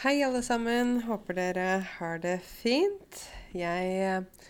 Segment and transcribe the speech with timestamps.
[0.00, 1.02] Hei, alle sammen.
[1.04, 1.64] Håper dere
[1.98, 3.18] har det fint.
[3.52, 4.46] Jeg eh,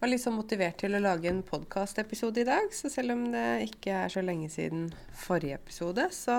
[0.00, 3.66] var litt sånn motivert til å lage en podkastepisode i dag, så selv om det
[3.66, 4.86] ikke er så lenge siden
[5.26, 6.38] forrige episode, så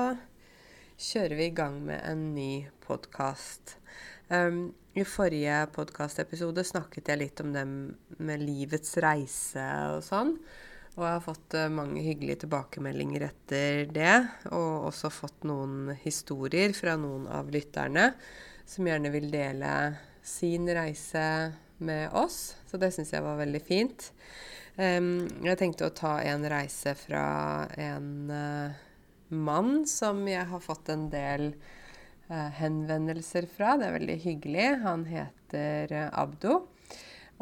[0.97, 3.75] kjører vi i gang med en ny podkast.
[4.33, 10.33] Um, I forrige podkastepisode snakket jeg litt om det med livets reise og sånn.
[10.95, 14.17] Og jeg har fått uh, mange hyggelige tilbakemeldinger etter det.
[14.49, 18.09] Og også fått noen historier fra noen av lytterne
[18.65, 19.71] som gjerne vil dele
[20.25, 22.55] sin reise med oss.
[22.65, 24.09] Så det syns jeg var veldig fint.
[24.75, 27.27] Um, jeg tenkte å ta en reise fra
[27.79, 28.75] en uh,
[29.31, 31.53] mann som jeg har fått en del
[32.27, 33.77] uh, henvendelser fra.
[33.79, 34.67] Det er veldig hyggelig.
[34.83, 36.65] Han heter Abdo.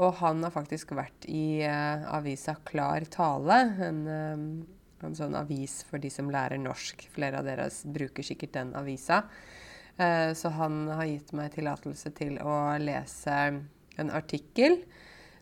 [0.01, 6.01] Og han har faktisk vært i uh, avisa Klar tale, en, en, sånn avis for
[6.01, 7.07] de som lærer norsk.
[7.13, 9.23] Flere av dere bruker sikkert den avisa.
[9.99, 13.39] Uh, så han har gitt meg tillatelse til å lese
[14.01, 14.79] en artikkel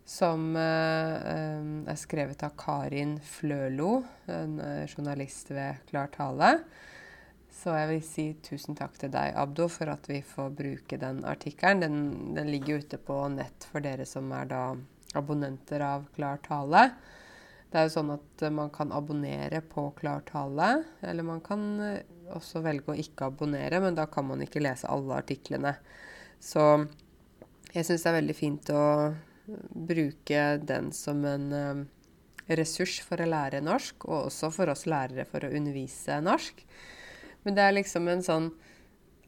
[0.03, 4.57] som uh, er skrevet av Karin Flølo, en
[4.89, 6.55] journalist ved Klar tale.
[7.51, 11.19] Så jeg vil si tusen takk til deg, Abdo, for at vi får bruke den
[11.27, 11.83] artikkelen.
[11.83, 11.97] Den,
[12.37, 14.63] den, ligger ute på nett for dere som er da
[15.19, 16.87] abonnenter av Klar tale.
[17.71, 20.71] Det er jo sånn at man kan abonnere på Klar tale,
[21.05, 21.67] eller man kan
[22.37, 25.75] også velge å ikke abonnere, men da kan man ikke lese alle artiklene.
[26.41, 26.63] Så
[27.71, 28.85] jeg syns det er veldig fint å
[29.71, 31.83] bruke den som en uh,
[32.51, 36.65] ressurs for å lære norsk, og også for oss lærere for å undervise norsk.
[37.45, 38.51] Men det er liksom en sånn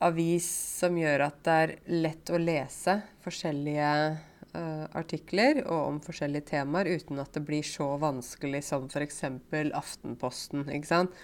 [0.03, 0.47] avis
[0.79, 3.91] som gjør at det er lett å lese forskjellige
[4.53, 9.23] uh, artikler og om forskjellige temaer uten at det blir så vanskelig som f.eks.
[9.73, 10.67] Aftenposten.
[10.69, 11.23] ikke sant?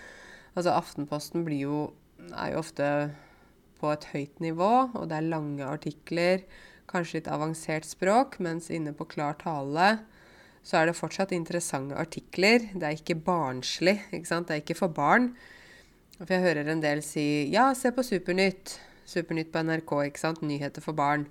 [0.60, 1.82] Altså Aftenposten blir jo,
[2.36, 2.86] er jo ofte
[3.80, 6.44] på et høyt nivå, og det er lange artikler,
[6.92, 9.94] kanskje litt avansert språk, mens inne på Klar tale
[10.66, 12.68] så er det fortsatt interessante artikler.
[12.76, 14.50] Det er ikke barnslig, ikke sant?
[14.50, 15.32] Det er ikke for barn.
[16.20, 18.76] For jeg hører en del si ja, se på Supernytt.
[19.10, 20.44] Supernytt på NRK, ikke sant.
[20.46, 21.26] Nyheter for barn.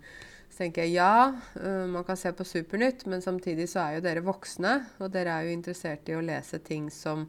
[0.49, 4.07] Så tenker jeg ja, øh, man kan se på Supernytt, men samtidig så er jo
[4.09, 7.29] dere voksne, og dere er jo interessert i å lese ting som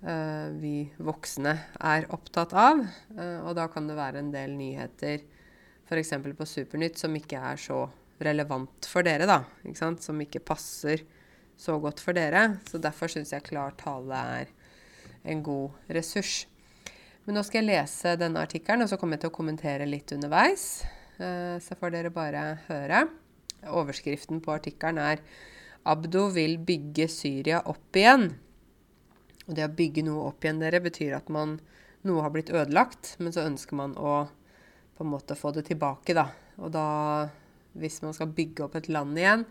[0.00, 2.84] vi voksne er opptatt av.
[3.16, 5.24] Uh, og da kan det være en del nyheter
[5.88, 6.12] f.eks.
[6.36, 7.80] på Supernytt som ikke er så
[8.22, 9.40] relevant for dere, da.
[9.66, 9.90] Ikke?
[10.04, 11.02] Som ikke passer
[11.58, 12.60] så godt for dere.
[12.68, 14.54] Så derfor syns jeg klar tale er
[15.28, 16.44] en god ressurs.
[17.26, 20.14] Men nå skal jeg lese denne artikkelen, og så kommer jeg til å kommentere litt
[20.14, 20.68] underveis.
[21.18, 23.06] Uh, så får dere bare høre.
[23.66, 25.24] Overskriften på artikkelen er
[25.88, 28.30] 'Abdo vil bygge Syria opp igjen'.
[29.48, 31.58] Og det å bygge noe opp igjen, dere, betyr at man,
[32.06, 34.20] noe har blitt ødelagt, men så ønsker man å
[34.98, 36.28] på en måte få det tilbake, da.
[36.58, 36.86] Og da,
[37.78, 39.44] hvis man skal bygge opp et land igjen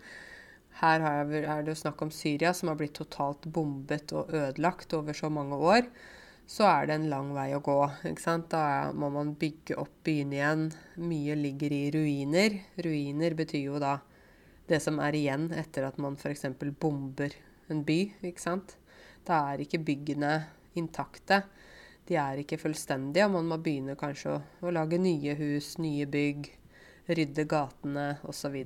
[0.82, 1.30] Her er
[1.64, 5.56] det jo snakk om Syria, som har blitt totalt bombet og ødelagt over så mange
[5.56, 5.88] år
[6.48, 7.76] så er det en lang vei å gå.
[8.08, 8.48] ikke sant?
[8.54, 10.62] Da må man bygge opp byen igjen.
[10.96, 12.56] Mye ligger i ruiner.
[12.86, 13.98] Ruiner betyr jo da
[14.68, 16.46] det som er igjen etter at man f.eks.
[16.80, 17.36] bomber
[17.68, 17.98] en by.
[18.24, 18.78] ikke sant?
[19.28, 20.32] Da er ikke byggene
[20.80, 21.42] intakte.
[22.08, 26.06] De er ikke fullstendige, og man må begynne kanskje å, å lage nye hus, nye
[26.08, 26.48] bygg,
[27.12, 28.56] rydde gatene osv.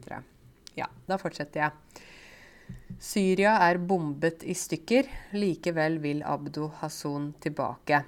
[0.78, 2.06] Ja, da fortsetter jeg.
[3.03, 5.11] Syria er bombet i stykker.
[5.34, 8.05] Likevel vil Abdo Hasson tilbake.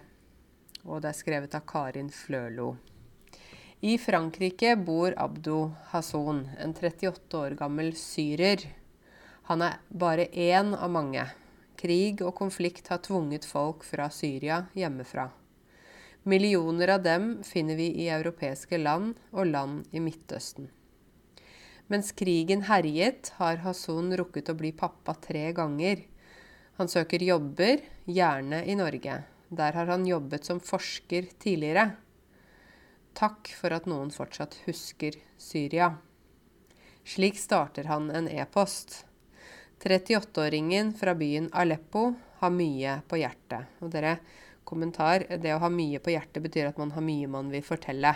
[0.87, 2.77] Og det er skrevet av Karin Flølo.
[3.85, 8.63] I Frankrike bor Abdo Hasson, en 38 år gammel syrer.
[9.51, 11.27] Han er bare én av mange.
[11.85, 15.27] Krig og konflikt har tvunget folk fra Syria hjemmefra.
[16.25, 20.71] Millioner av dem finner vi i europeiske land og land i Midtøsten.
[21.93, 26.01] Mens krigen herjet, har Hasun rukket å bli pappa tre ganger.
[26.81, 29.21] Han søker jobber, gjerne i Norge.
[29.53, 31.91] Der har han jobbet som forsker tidligere.
[33.13, 35.99] Takk for at noen fortsatt husker Syria.
[37.05, 39.03] Slik starter han en e-post.
[39.85, 43.69] 38-åringen fra byen Aleppo har mye på hjertet.
[43.85, 44.17] Og dere,
[44.65, 48.15] kommentar, det å ha mye på hjertet betyr at man har mye man vil fortelle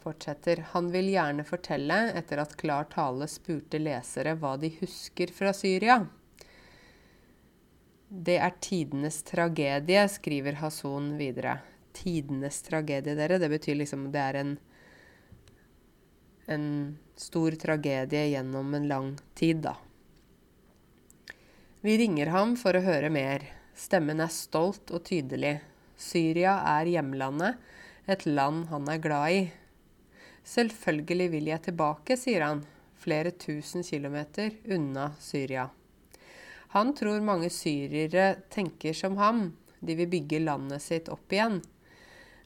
[0.00, 0.64] fortsetter.
[0.72, 6.00] Han vil gjerne fortelle, etter at Klar tale spurte lesere hva de husker fra Syria.
[8.10, 11.60] Det er tidenes tragedie, skriver Hason videre.
[11.94, 13.38] Tidenes tragedie, dere.
[13.38, 14.56] Det betyr liksom det er en,
[16.50, 16.66] en
[17.16, 19.76] stor tragedie gjennom en lang tid, da.
[21.82, 23.40] Vi ringer ham for å høre mer.
[23.72, 25.62] Stemmen er stolt og tydelig.
[25.96, 27.56] Syria er hjemlandet,
[28.04, 29.40] et land han er glad i.
[30.44, 32.60] Selvfølgelig vil jeg tilbake, sier han,
[33.00, 35.70] flere tusen kilometer unna Syria.
[36.76, 39.46] Han tror mange syrere tenker som ham,
[39.80, 41.62] de vil bygge landet sitt opp igjen.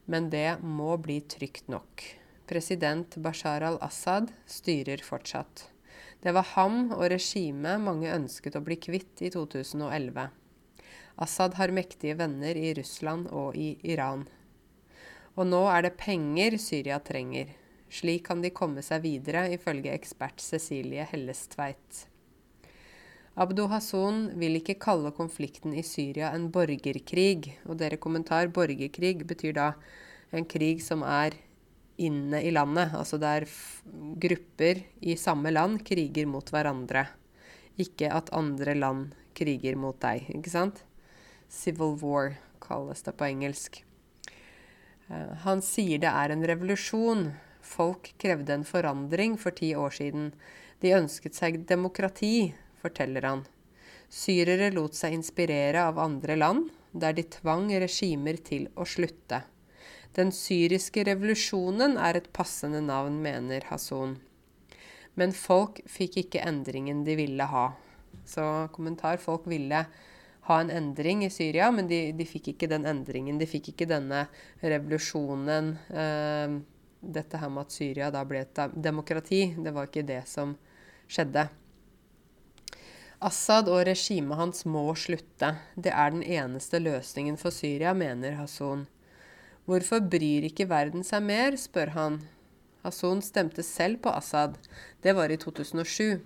[0.07, 2.07] Men det må bli trygt nok.
[2.47, 5.74] President Bashar al-Assad styrer fortsatt.
[6.25, 10.31] Det var ham og regimet mange ønsket å bli kvitt i 2011.
[11.21, 14.25] Assad har mektige venner i Russland og i Iran.
[15.37, 17.53] Og nå er det penger Syria trenger.
[17.93, 22.07] Slik kan de komme seg videre, ifølge ekspert Cecilie Hellestveit.
[23.37, 27.53] Abdu Hasson vil ikke kalle konflikten i Syria en borgerkrig.
[27.69, 29.69] Og dere kommentar borgerkrig betyr da
[30.33, 31.37] en krig som er
[31.97, 32.95] inne i landet.
[32.97, 33.47] Altså der
[34.21, 37.07] grupper i samme land kriger mot hverandre.
[37.81, 40.85] Ikke at andre land kriger mot deg, ikke sant?
[41.51, 43.81] Civil war kalles det på engelsk.
[45.11, 47.27] Uh, han sier det er en revolusjon.
[47.65, 50.31] Folk krevde en forandring for ti år siden.
[50.83, 52.53] De ønsket seg demokrati,
[52.83, 53.45] forteller han.
[54.13, 59.43] Syrere lot seg inspirere av andre land, der de tvang regimer til å slutte.
[60.15, 64.19] Den syriske revolusjonen er et passende navn, mener Hasson.
[65.19, 67.69] Men folk fikk ikke endringen de ville ha.
[68.27, 68.45] Så
[68.75, 69.85] kommentar folk ville
[70.45, 73.41] ha en endring i Syria, men de, de fikk ikke den endringen.
[73.41, 74.27] De fikk ikke denne
[74.63, 75.75] revolusjonen.
[75.91, 76.57] Eh,
[77.05, 79.47] dette her med at Syria da ble et demokrati.
[79.59, 80.55] Det var ikke det som
[81.11, 81.49] skjedde.
[83.25, 85.55] Assad og regimet hans må slutte.
[85.77, 88.87] Det er den eneste løsningen for Syria, mener Hasson.
[89.65, 92.19] Hvorfor bryr ikke verden seg mer, spør han.
[92.85, 94.59] Hasson stemte selv på Assad.
[95.01, 96.21] Det var i 2007.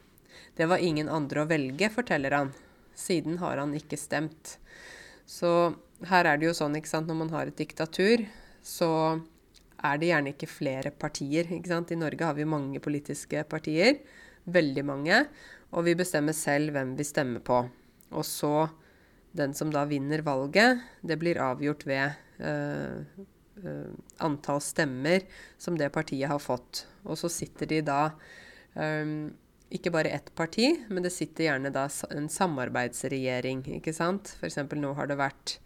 [0.58, 2.50] Det var ingen andre å velge, forteller han.
[2.98, 4.56] Siden har han ikke stemt.
[5.22, 5.52] Så
[6.10, 8.26] her er det jo sånn, ikke sant, når man har et diktatur,
[8.66, 8.90] så
[9.86, 11.46] er det gjerne ikke flere partier.
[11.46, 11.94] ikke sant?
[11.94, 14.00] I Norge har vi mange politiske partier.
[14.50, 15.26] Veldig mange.
[15.70, 17.62] Og vi bestemmer selv hvem vi stemmer på.
[18.10, 18.66] Og så
[19.38, 22.24] den som da vinner valget, det blir avgjort ved
[24.18, 25.24] antall stemmer
[25.58, 26.86] som det partiet har fått.
[27.04, 28.00] Og så sitter de da
[28.74, 29.30] um,
[29.74, 34.36] ikke bare ett parti, men det sitter gjerne da en samarbeidsregjering, ikke sant.
[34.38, 34.60] F.eks.
[34.78, 35.58] nå har det vært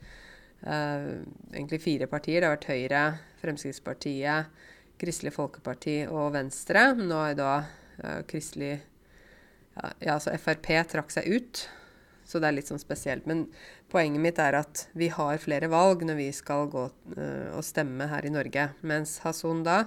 [0.66, 1.20] uh,
[1.52, 2.40] egentlig fire partier.
[2.40, 3.04] Det har vært Høyre,
[3.42, 4.64] Fremskrittspartiet,
[5.02, 6.92] Kristelig Folkeparti og Venstre.
[6.98, 7.52] Nå er da
[8.28, 8.76] Kristelig
[9.72, 11.62] ja, altså Frp trakk seg ut.
[12.32, 13.26] Så det er litt sånn spesielt.
[13.28, 13.44] Men
[13.92, 18.08] poenget mitt er at vi har flere valg når vi skal gå uh, og stemme
[18.08, 18.70] her i Norge.
[18.88, 19.82] Mens Hason da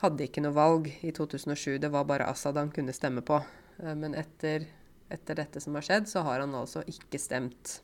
[0.00, 1.76] hadde ikke noe valg i 2007.
[1.82, 3.42] Det var bare Assad han kunne stemme på.
[3.82, 4.64] Uh, men etter,
[5.12, 7.82] etter, dette som har skjedd, så har han altså ikke stemt.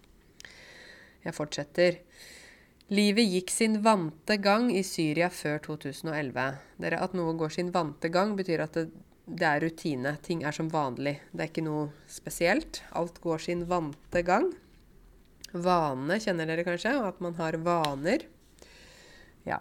[1.27, 2.01] Jeg fortsetter.
[2.89, 6.49] Livet gikk sin vante gang i Syria før 2011.
[6.81, 8.89] Dere, at noe går sin vante gang, betyr at det,
[9.29, 10.15] det er rutine.
[10.25, 11.19] Ting er som vanlig.
[11.33, 12.81] Det er ikke noe spesielt.
[12.97, 14.49] Alt går sin vante gang.
[15.53, 18.25] Vane kjenner dere kanskje, at man har vaner.
[19.45, 19.61] Ja.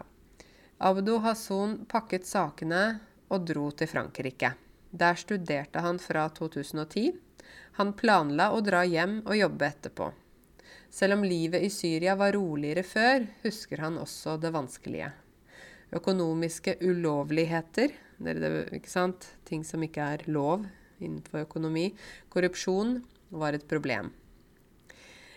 [0.78, 4.54] Abdo Hasson pakket sakene og dro til Frankrike.
[4.88, 7.12] Der studerte han fra 2010.
[7.76, 10.10] Han planla å dra hjem og jobbe etterpå.
[10.88, 15.10] Selv om livet i Syria var roligere før, husker han også det vanskelige.
[15.92, 19.30] Økonomiske ulovligheter ikke sant?
[19.48, 20.66] Ting som ikke er lov
[20.98, 21.92] innenfor økonomi.
[22.32, 22.98] Korrupsjon
[23.30, 24.10] var et problem.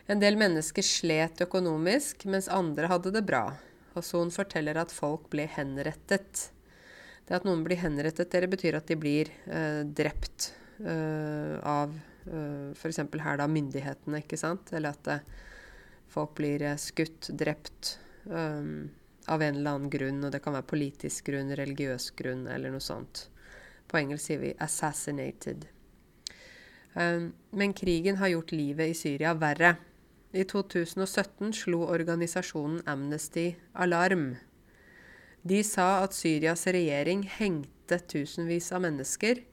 [0.10, 3.46] En del mennesker slet økonomisk, mens andre hadde det bra.
[3.94, 6.50] Hason forteller at folk ble henrettet.
[7.27, 10.51] Det at noen blir henrettet, det betyr at de blir eh, drept
[10.84, 11.94] eh, av
[12.25, 13.03] eh, f.eks.
[13.24, 14.74] her da myndighetene, ikke sant?
[14.75, 15.27] Eller at eh,
[16.12, 17.98] folk blir eh, skutt, drept.
[18.25, 18.89] Um,
[19.28, 22.84] av en eller annen grunn, og det kan være politisk grunn, religiøs grunn eller noe
[22.84, 23.28] sånt.
[23.88, 25.68] På engelsk sier vi 'assassinated'.
[26.94, 29.78] Um, men krigen har gjort livet i Syria verre.
[30.34, 34.36] I 2017 slo organisasjonen Amnesty alarm.
[35.42, 39.44] De sa at Syrias regjering hengte tusenvis av mennesker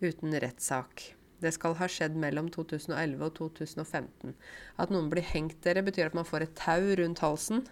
[0.00, 1.14] uten rettssak.
[1.38, 4.34] Det skal ha skjedd mellom 2011 og 2015.
[4.78, 7.66] At noen blir hengt dere, betyr at man får et tau rundt halsen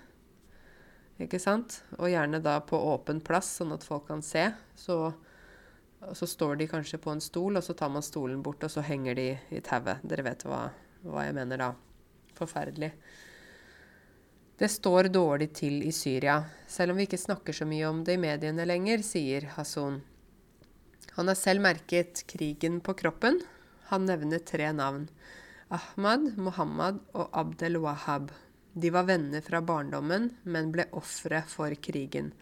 [1.23, 1.81] ikke sant?
[1.97, 4.51] Og gjerne da på åpen plass, sånn at folk kan se.
[4.77, 4.99] Så,
[6.13, 8.85] så, står de kanskje på en stol, og så tar man stolen bort, og så
[8.85, 10.05] henger de i tauet.
[10.05, 10.67] Dere vet hva,
[11.07, 11.71] hva, jeg mener da.
[12.37, 12.93] Forferdelig.
[14.57, 18.17] Det står dårlig til i Syria, selv om vi ikke snakker så mye om det
[18.17, 20.01] i mediene lenger, sier Hasson.
[21.17, 23.41] Han har selv merket krigen på kroppen.
[23.89, 25.07] Han nevner tre navn.
[25.73, 28.33] Ahmad, Mohammed og Abdel Wahab.
[28.79, 32.35] De var venner fra barndommen, men ble ofre for krigen.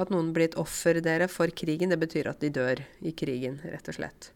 [0.00, 3.58] At noen blir et offer dere for krigen, det betyr at de dør i krigen,
[3.60, 4.30] rett og slett.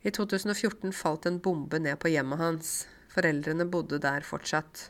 [0.00, 2.72] I 2014 falt en bombe ned på hjemmet hans.
[3.12, 4.88] Foreldrene bodde der fortsatt.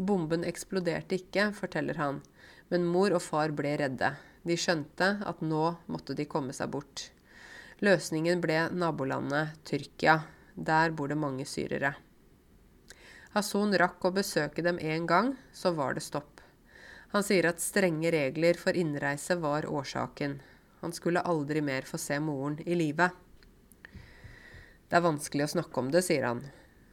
[0.00, 2.24] Bomben eksploderte ikke, forteller han,
[2.72, 4.14] men mor og far ble redde.
[4.48, 7.10] De skjønte at nå måtte de komme seg bort.
[7.84, 10.22] Løsningen ble nabolandet Tyrkia.
[10.56, 11.98] Der bor det mange syrere.
[13.30, 16.40] Hason rakk å besøke dem én gang, så var det stopp.
[17.12, 20.40] Han sier at strenge regler for innreise var årsaken.
[20.80, 23.06] Han skulle aldri mer få se moren i live.
[24.90, 26.40] Det er vanskelig å snakke om det, sier han.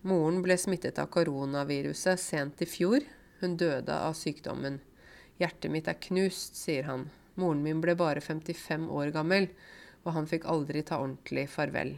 [0.06, 3.01] Moren ble smittet av koronaviruset sent i fjor.
[3.41, 4.77] Hun døde av sykdommen.
[5.41, 7.08] Hjertet mitt er knust, sier han.
[7.38, 9.50] Moren min ble bare 55 år gammel,
[10.06, 11.96] og han fikk aldri ta ordentlig farvel.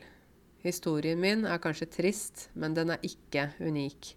[0.64, 4.14] Historien min er kanskje trist, men den er ikke unik.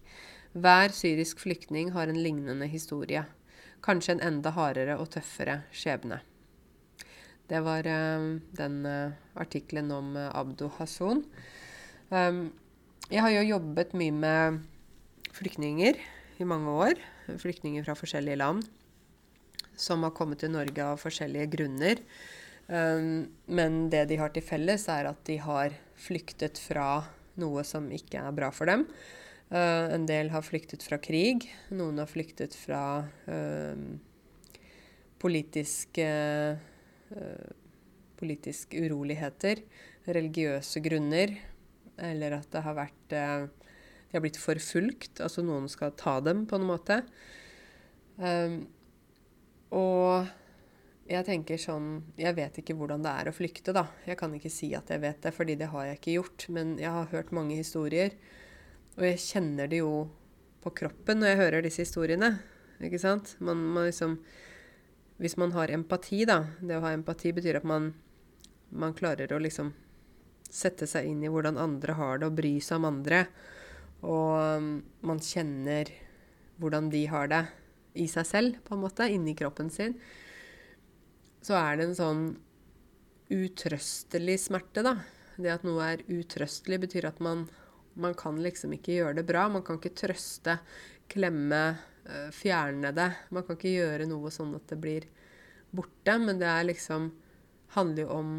[0.52, 3.25] Hver syrisk flyktning har en lignende historie.
[3.82, 6.20] Kanskje en enda hardere og tøffere skjebne.
[7.50, 8.26] Det var uh,
[8.58, 11.25] den uh, artikkelen om uh, Abdo Hasson.
[12.11, 12.44] Um,
[13.11, 14.61] jeg har jo jobbet mye med
[15.37, 15.99] flyktninger
[16.40, 17.02] i mange år.
[17.38, 18.62] Flyktninger fra forskjellige land
[19.78, 22.02] som har kommet til Norge av forskjellige grunner.
[22.68, 27.02] Um, men det de har til felles, er at de har flyktet fra
[27.40, 28.87] noe som ikke er bra for dem.
[29.52, 31.44] Uh, en del har flyktet fra krig.
[31.76, 33.82] Noen har flyktet fra uh,
[35.23, 36.09] politiske
[37.12, 37.50] uh,
[38.23, 39.64] politiske uroligheter,
[40.06, 41.35] religiøse grunner,
[41.99, 46.54] eller at det har vært De har blitt forfulgt, altså noen skal ta dem på
[46.61, 47.00] en måte.
[49.75, 50.30] Og
[51.11, 53.87] jeg tenker sånn Jeg vet ikke hvordan det er å flykte, da.
[54.06, 56.47] Jeg kan ikke si at jeg vet det, fordi det har jeg ikke gjort.
[56.54, 58.14] Men jeg har hørt mange historier,
[58.97, 59.92] og jeg kjenner det jo
[60.62, 62.37] på kroppen når jeg hører disse historiene.
[62.82, 63.37] Ikke sant?
[63.40, 64.21] Man, må liksom
[65.23, 67.92] Hvis man har empati, da Det å ha empati betyr at man,
[68.71, 69.73] man klarer å liksom
[70.52, 73.23] sette seg inn i hvordan andre har det, og bry seg om andre.
[74.04, 75.88] Og um, man kjenner
[76.61, 77.47] hvordan de har det
[77.97, 79.97] i seg selv, på en måte, inni kroppen sin
[81.42, 82.25] så er det en sånn
[83.32, 84.96] utrøstelig smerte, da.
[85.40, 87.46] Det at noe er utrøstelig, betyr at man,
[87.99, 89.49] man kan liksom ikke gjøre det bra.
[89.50, 90.58] Man kan ikke trøste,
[91.12, 91.62] klemme,
[92.06, 93.11] øh, fjerne det.
[93.34, 95.08] Man kan ikke gjøre noe sånn at det blir
[95.75, 96.18] borte.
[96.20, 97.11] Men det er liksom
[97.76, 98.34] handler jo om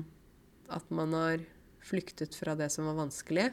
[0.74, 1.44] at man har
[1.84, 3.50] flyktet fra det som var vanskelig.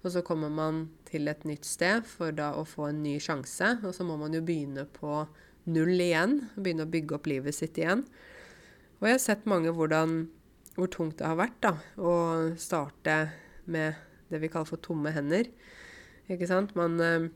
[0.00, 3.76] Og så kommer man til et nytt sted for da å få en ny sjanse.
[3.84, 5.22] Og så må man jo begynne på
[5.70, 6.38] null igjen.
[6.56, 8.06] Begynne å bygge opp livet sitt igjen.
[9.00, 10.26] Og jeg har sett mange hvordan,
[10.76, 12.12] hvor tungt det har vært da, å
[12.60, 13.16] starte
[13.70, 13.96] med
[14.30, 15.48] det vi kaller for tomme hender.
[16.30, 16.76] Ikke sant?
[16.78, 17.30] Man eh,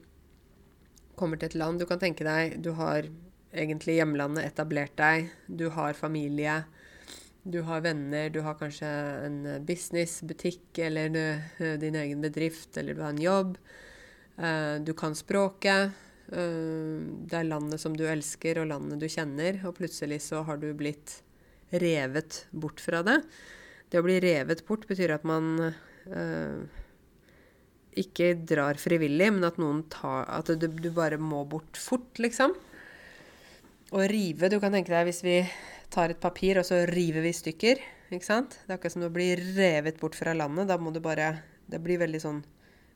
[1.18, 3.08] kommer til et land Du kan tenke deg du har
[3.54, 5.30] egentlig hjemlandet etablert deg.
[5.46, 6.62] Du har familie.
[7.44, 8.88] Du har venner, du har kanskje
[9.26, 11.20] en business, butikk eller du,
[11.64, 13.58] eh, din egen bedrift, eller du har en jobb.
[14.38, 15.92] Eh, du kan språket.
[16.32, 16.96] Eh,
[17.28, 19.60] det er landet som du elsker, og landet du kjenner.
[19.66, 21.22] Og plutselig så har du blitt
[21.70, 23.20] revet bort fra det.
[23.90, 26.64] Det å bli revet bort betyr at man øh,
[28.00, 32.56] ikke drar frivillig, men at noen tar At du, du, bare må bort fort, liksom.
[33.94, 35.38] Å rive Du kan tenke deg hvis vi
[35.94, 37.82] tar et papir, og så river vi i stykker.
[38.14, 38.58] Ikke sant?
[38.64, 40.68] Det er akkurat som å bli revet bort fra landet.
[40.70, 41.36] Da må du bare
[41.70, 42.42] Det blir veldig sånn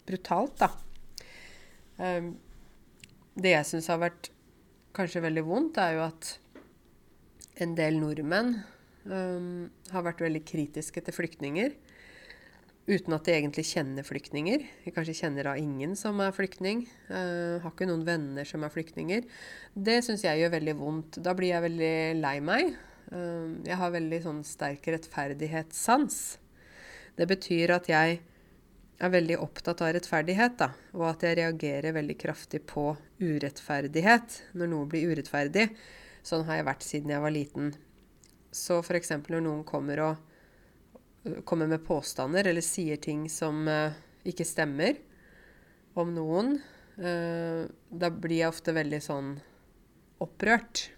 [0.08, 0.72] brutalt, da.
[1.98, 2.34] Um,
[3.38, 4.30] det jeg syns har vært
[4.96, 6.30] kanskje veldig vondt, er jo at
[7.64, 8.56] en del nordmenn
[9.08, 11.74] um, har vært veldig kritiske til flyktninger.
[12.88, 14.64] Uten at de egentlig kjenner flyktninger.
[14.86, 16.86] De kanskje kjenner da ingen som er flyktning.
[17.10, 19.26] Uh, har ikke noen venner som er flyktninger.
[19.74, 21.20] Det syns jeg gjør veldig vondt.
[21.24, 22.72] Da blir jeg veldig lei meg.
[23.12, 26.18] Uh, jeg har veldig sånn sterk rettferdighetssans.
[27.18, 28.20] Det betyr at jeg
[28.98, 32.90] er veldig opptatt av rettferdighet, da, og at jeg reagerer veldig kraftig på
[33.22, 35.68] urettferdighet når noe blir urettferdig.
[36.28, 37.70] Sånn har jeg vært siden jeg var liten.
[38.52, 39.14] Så f.eks.
[39.30, 43.96] når noen kommer, og, kommer med påstander eller sier ting som uh,
[44.28, 44.98] ikke stemmer
[45.98, 46.58] om noen,
[47.00, 49.32] uh, da blir jeg ofte veldig sånn
[50.24, 50.88] opprørt.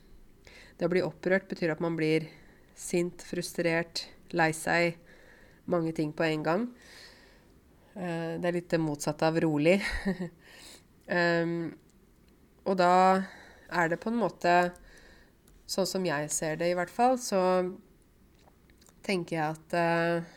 [0.79, 2.27] Det å bli opprørt betyr at man blir
[2.75, 4.99] sint, frustrert, lei seg.
[5.71, 6.69] Mange ting på en gang.
[7.95, 9.79] Uh, det er litt det motsatte av rolig.
[11.07, 11.69] um,
[12.69, 12.95] og da
[13.71, 14.55] er det på en måte
[15.71, 17.41] sånn som jeg ser det i hvert fall, så
[19.07, 20.31] tenker jeg at uh,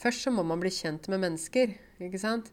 [0.00, 2.50] først så må man bli kjent med mennesker, ikke sant?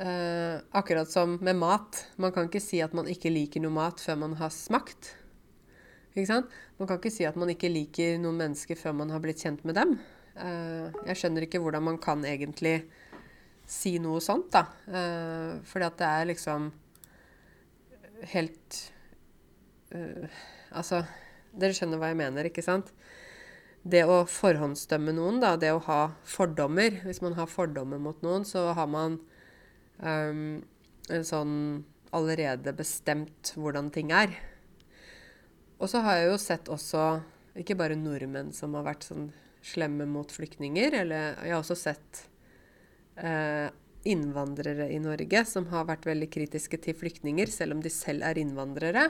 [0.00, 2.06] Uh, akkurat som med mat.
[2.16, 5.12] Man kan ikke si at man ikke liker noe mat før man har smakt.
[6.14, 6.54] Ikke sant?
[6.80, 9.60] Man kan ikke si at man ikke liker noen mennesker før man har blitt kjent
[9.68, 9.98] med dem.
[10.40, 12.78] Uh, jeg skjønner ikke hvordan man kan egentlig
[13.70, 14.64] si noe sånt, da.
[14.88, 16.70] Uh, fordi at det er liksom
[18.32, 18.80] helt
[19.94, 21.02] uh, Altså,
[21.56, 22.92] dere skjønner hva jeg mener, ikke sant?
[23.82, 28.44] Det å forhåndsdømme noen, da, det å ha fordommer Hvis man har fordommer mot noen,
[28.44, 29.16] så har man
[30.04, 30.60] um,
[31.08, 31.54] en sånn
[32.14, 34.34] allerede bestemt hvordan ting er.
[35.80, 37.04] Og så har jeg jo sett også
[37.60, 39.30] ikke bare nordmenn som har vært sånn
[39.64, 42.22] slemme mot flyktninger, eller jeg har også sett
[43.20, 43.68] eh,
[44.08, 48.40] innvandrere i Norge som har vært veldig kritiske til flyktninger, selv om de selv er
[48.40, 49.08] innvandrere.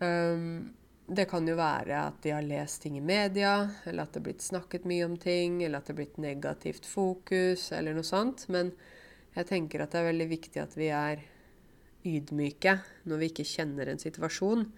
[0.00, 0.72] Um,
[1.10, 4.26] det kan jo være at de har lest ting i media, eller at det er
[4.28, 8.46] blitt snakket mye om ting, eller at det er blitt negativt fokus, eller noe sånt.
[8.52, 8.70] Men
[9.34, 11.24] jeg tenker at det er veldig viktig at vi er
[12.06, 12.78] ydmyke
[13.10, 14.68] når vi ikke kjenner en situasjon.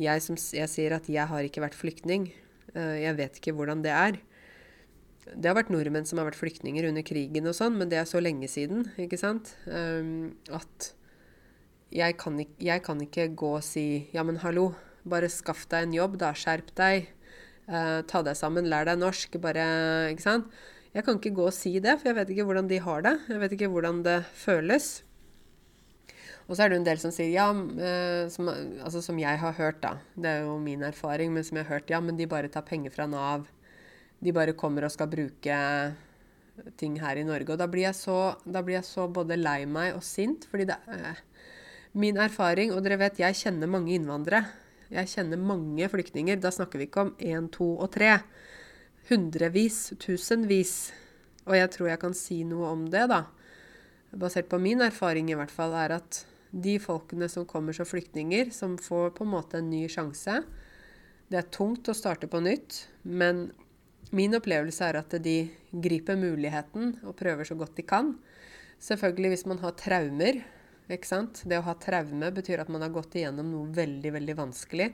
[0.00, 2.28] Jeg, som, jeg sier at jeg har ikke vært flyktning.
[2.74, 4.20] Eh, jeg vet ikke hvordan det er.
[5.32, 8.08] Det har vært nordmenn som har vært flyktninger under krigen og sånn, men det er
[8.10, 9.54] så lenge siden, ikke sant?
[9.70, 10.92] Um, at
[11.92, 14.72] jeg kan, ikke, jeg kan, ikke, gå og si ja, men hallo,
[15.08, 16.32] bare skaff deg en jobb, da.
[16.36, 17.08] Skjerp deg.
[17.68, 19.38] Eh, ta deg sammen, lær deg norsk.
[19.42, 19.66] Bare
[20.12, 20.52] Ikke sant?
[20.92, 23.14] Jeg kan ikke gå og si det, for jeg vet ikke hvordan de har det.
[23.32, 24.90] Jeg vet ikke hvordan det føles.
[26.50, 29.56] Og så er det en del som sier ja, uh, som, altså som jeg har
[29.56, 29.94] hørt, da.
[30.12, 32.66] Det er jo min erfaring, men som jeg har hørt, ja, men de bare tar
[32.68, 33.46] penger fra Nav
[34.22, 35.58] de bare kommer og skal bruke
[36.78, 37.50] ting her i Norge.
[37.54, 40.78] Og da blir jeg så, blir jeg så både lei meg og sint, fordi det
[40.86, 41.22] er
[41.92, 44.46] min erfaring Og dere vet, jeg kjenner mange innvandrere.
[44.92, 46.40] Jeg kjenner mange flyktninger.
[46.40, 48.18] Da snakker vi ikke om én, to og tre.
[49.10, 50.92] Hundrevis, tusenvis.
[51.46, 53.24] Og jeg tror jeg kan si noe om det, da.
[54.12, 58.52] Basert på min erfaring i hvert fall, er at de folkene som kommer som flyktninger,
[58.52, 60.42] som får på en måte en ny sjanse
[61.32, 63.48] Det er tungt å starte på nytt, men
[64.12, 65.36] Min opplevelse er at de
[65.72, 68.10] griper muligheten og prøver så godt de kan.
[68.76, 70.42] Selvfølgelig hvis man har traumer.
[70.90, 71.42] Ikke sant?
[71.48, 74.88] Det å ha traume betyr at man har gått igjennom noe veldig, veldig vanskelig.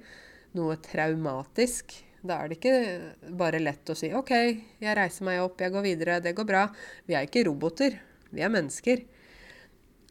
[0.59, 1.97] Noe traumatisk.
[2.21, 4.33] Da er det ikke bare lett å si OK,
[4.83, 6.65] jeg reiser meg opp, jeg går videre, det går bra.
[7.07, 7.95] Vi er ikke roboter.
[8.35, 9.05] Vi er mennesker.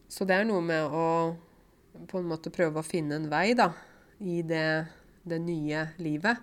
[0.08, 1.08] Så det er noe med å
[2.08, 3.72] på en måte prøve å finne en vei da,
[4.22, 4.88] i det,
[5.28, 6.40] det nye livet.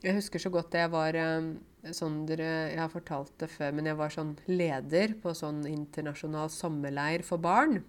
[0.00, 1.50] Jeg husker så godt jeg var eh,
[1.92, 6.48] sånn dere, Jeg har fortalt det før, men jeg var sånn leder på sånn internasjonal
[6.52, 7.82] sommerleir for barn.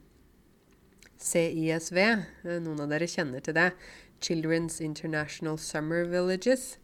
[1.21, 1.99] CISV.
[2.01, 3.69] Eh, noen av dere kjenner til det.
[4.21, 6.75] Children's International Summer Villages.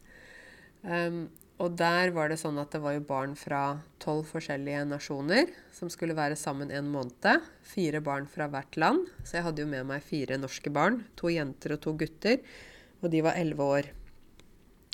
[0.82, 3.62] Um, og der var det sånn at det var jo barn fra
[4.02, 7.44] tolv forskjellige nasjoner som skulle være sammen en måned.
[7.66, 9.08] Fire barn fra hvert land.
[9.26, 11.02] Så jeg hadde jo med meg fire norske barn.
[11.18, 12.40] To jenter og to gutter.
[13.02, 13.90] Og de var elleve år.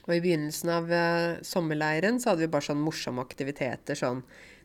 [0.04, 3.96] Og i begynnelsen av uh, sommerleiren så hadde vi bare sånn morsomme aktiviteter.
[3.96, 4.20] Sånn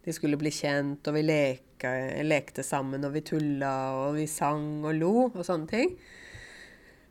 [0.05, 1.91] de skulle bli kjent, og vi leka,
[2.25, 5.93] lekte sammen, og vi tulla, og vi sang og lo, og sånne ting.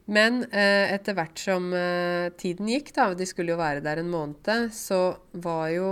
[0.09, 4.13] Men eh, etter hvert som eh, tiden gikk, da, de skulle jo være der en
[4.13, 5.91] måned, så var jo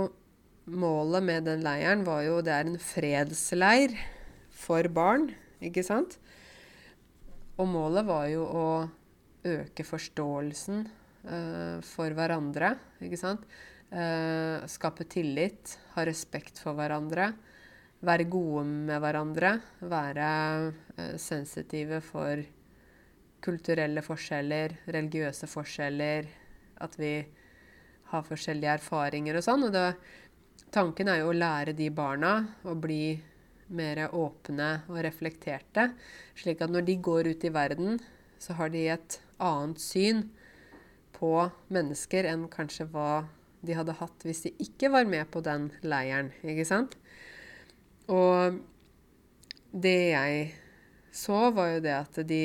[0.67, 3.93] målet med den leiren var jo Det er en fredsleir
[4.51, 5.29] for barn,
[5.63, 6.17] ikke sant?
[7.61, 8.67] Og målet var jo å
[9.47, 10.87] øke forståelsen
[11.83, 12.69] for hverandre.
[13.03, 13.43] Ikke sant?
[13.87, 17.29] Uh, skape tillit, ha respekt for hverandre.
[18.03, 19.53] Være gode med hverandre.
[19.79, 20.31] Være
[20.97, 22.43] uh, sensitive for
[23.43, 26.27] kulturelle forskjeller, religiøse forskjeller.
[26.83, 27.13] At vi
[28.11, 29.63] har forskjellige erfaringer og sånn.
[29.69, 29.85] Og det,
[30.75, 32.33] tanken er jo å lære de barna
[32.67, 33.15] å bli
[33.71, 35.93] mer åpne og reflekterte.
[36.35, 38.01] Slik at når de går ut i verden,
[38.39, 40.27] så har de et annet syn
[41.17, 41.33] på
[41.73, 43.25] mennesker enn kanskje hva
[43.65, 46.95] de hadde hatt hvis de ikke var med på den leiren, ikke sant?
[48.07, 48.59] Og
[49.73, 50.47] det jeg
[51.11, 52.41] så, var jo det at de,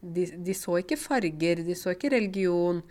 [0.00, 2.82] de, de, så ikke farger, de så ikke religion.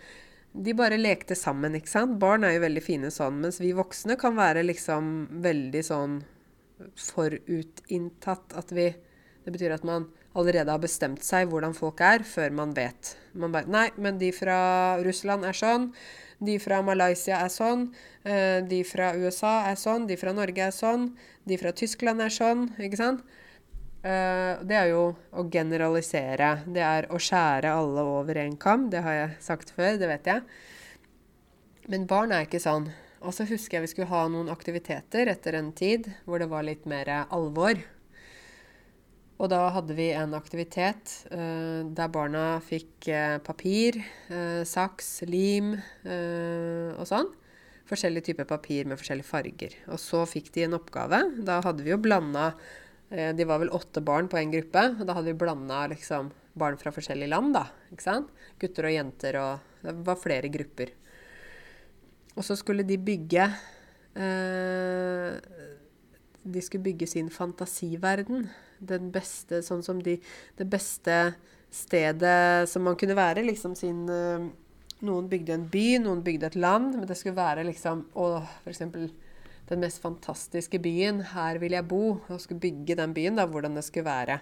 [0.52, 2.18] De bare lekte sammen, ikke sant?
[2.20, 6.20] Barn er jo veldig fine sånn, mens vi voksne kan være liksom veldig sånn
[7.08, 8.92] forutinntatt at vi
[9.42, 10.04] Det betyr at man
[10.38, 13.16] allerede har bestemt seg hvordan folk er, før man vet.
[13.38, 14.60] Man bare Nei, men de fra
[15.04, 15.90] Russland er sånn.
[16.38, 17.88] De fra Malaysia er sånn.
[18.22, 20.06] Eh, de fra USA er sånn.
[20.06, 21.10] De fra Norge er sånn.
[21.48, 22.68] De fra Tyskland er sånn.
[22.78, 23.24] Ikke sant?
[24.06, 25.02] Eh, det er jo
[25.34, 26.52] å generalisere.
[26.70, 28.86] Det er å skjære alle over én kam.
[28.90, 30.46] Det har jeg sagt før, det vet jeg.
[31.88, 32.90] Men barn er ikke sånn.
[33.18, 36.62] Og så husker jeg vi skulle ha noen aktiviteter etter en tid hvor det var
[36.62, 37.80] litt mer alvor.
[39.38, 44.00] Og da hadde vi en aktivitet uh, der barna fikk uh, papir,
[44.32, 47.30] uh, saks, lim og sånn.
[47.88, 49.78] Forskjellige typer papir med forskjellige farger.
[49.94, 51.22] Og så fikk de en oppgave.
[51.46, 52.50] Da hadde vi jo blanda
[53.08, 54.82] De var vel åtte barn på en gruppe.
[54.98, 57.64] Og da hadde vi blanda liksom, barn fra forskjellige land, da.
[57.94, 58.28] Ikke sant?
[58.60, 60.92] Gutter og jenter og Det var flere grupper.
[62.36, 63.48] Og så skulle de bygge
[66.44, 70.18] De skulle bygge sin fantasiverden den beste Sånn som de
[70.58, 71.18] Det beste
[71.70, 74.48] stedet som man kunne være, liksom sin uh,
[75.04, 78.28] Noen bygde en by, noen bygde et land, men det skulle være liksom Å,
[78.64, 79.10] for eksempel
[79.68, 81.20] den mest fantastiske byen.
[81.34, 82.18] Her vil jeg bo.
[82.28, 84.38] Og skulle bygge den byen, da, hvordan det skulle være.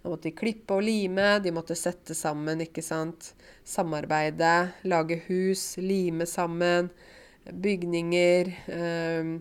[0.00, 3.32] Da måtte de klippe og lime, de måtte sette sammen, ikke sant.
[3.68, 6.90] Samarbeide, lage hus, lime sammen.
[7.44, 8.54] Bygninger.
[8.72, 9.34] Um,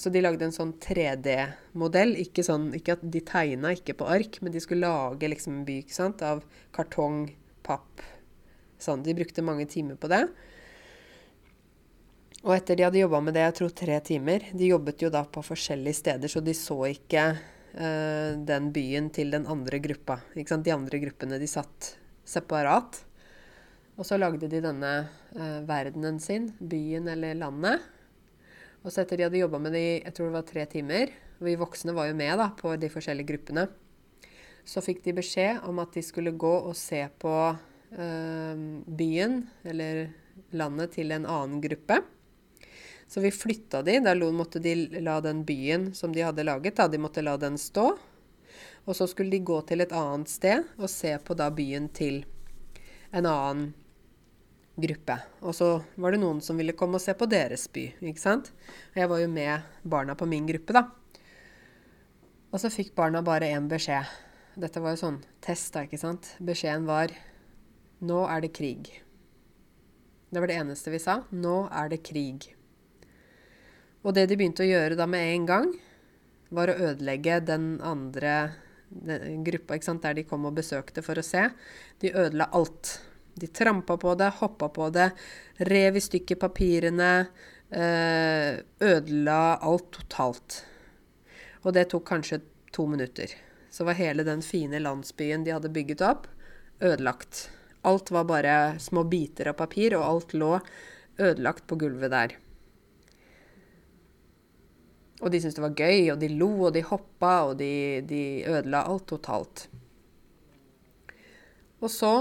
[0.00, 2.14] så de lagde en sånn 3D-modell.
[2.22, 5.66] Ikke, sånn, ikke at de tegna ikke på ark, men de skulle lage liksom en
[5.68, 6.24] by ikke sant?
[6.24, 7.26] av kartong,
[7.66, 8.02] papp
[8.82, 9.04] Sånn.
[9.06, 10.24] De brukte mange timer på det.
[12.42, 15.20] Og etter de hadde jobba med det, jeg tror tre timer De jobbet jo da
[15.22, 20.18] på forskjellige steder, så de så ikke uh, den byen til den andre gruppa.
[20.34, 20.66] Ikke sant?
[20.66, 21.94] De andre gruppene de satt
[22.26, 23.04] separat.
[23.94, 24.92] Og så lagde de denne
[25.36, 27.86] uh, verdenen sin, byen eller landet.
[28.82, 31.12] Og så etter de hadde jobba med det i jeg tror det var tre timer,
[31.38, 33.66] og vi voksne var jo med da, på de forskjellige gruppene,
[34.66, 40.04] så fikk de beskjed om at de skulle gå og se på øh, byen, eller
[40.54, 41.98] landet, til en annen gruppe.
[43.10, 43.98] Så vi flytta de.
[44.00, 47.58] Da måtte de la den byen som de hadde laget, da, de måtte la den
[47.60, 47.90] stå.
[48.86, 52.22] Og så skulle de gå til et annet sted og se på da byen til
[53.12, 53.72] en annen
[54.76, 55.18] gruppe.
[55.42, 55.68] Og så
[56.00, 57.86] var det noen som ville komme og se på deres by.
[58.00, 58.52] ikke sant?
[58.92, 60.86] Og jeg var jo med barna på min gruppe, da.
[62.52, 64.08] Og så fikk barna bare én beskjed.
[64.60, 66.34] Dette var jo sånn test, da, ikke sant.
[66.44, 67.12] Beskjeden var
[68.02, 68.90] nå er det krig.
[70.32, 71.22] Det var det eneste vi sa.
[71.30, 72.50] Nå er det krig.
[74.02, 75.72] Og det de begynte å gjøre da med en gang,
[76.52, 78.52] var å ødelegge den andre
[78.92, 81.48] den gruppa der de kom og besøkte for å se.
[82.00, 82.98] De ødela alt.
[83.34, 85.10] De trampa på det, hoppa på det,
[85.56, 87.12] rev i stykker papirene,
[87.70, 90.64] eh, ødela alt totalt.
[91.62, 92.42] Og det tok kanskje
[92.72, 93.32] to minutter.
[93.70, 96.26] Så var hele den fine landsbyen de hadde bygget opp,
[96.80, 97.48] ødelagt.
[97.82, 100.58] Alt var bare små biter av papir, og alt lå
[101.18, 102.36] ødelagt på gulvet der.
[105.22, 108.22] Og de syntes det var gøy, og de lo, og de hoppa, og de, de
[108.50, 109.66] ødela alt totalt.
[111.82, 112.12] Og så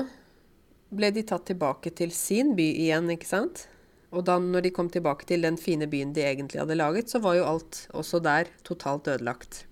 [0.91, 3.65] ble de tatt tilbake til sin by igjen, ikke sant?
[4.11, 7.21] Og da når de kom tilbake til den fine byen de egentlig hadde laget, så
[7.23, 9.65] var jo alt også der totalt ødelagt.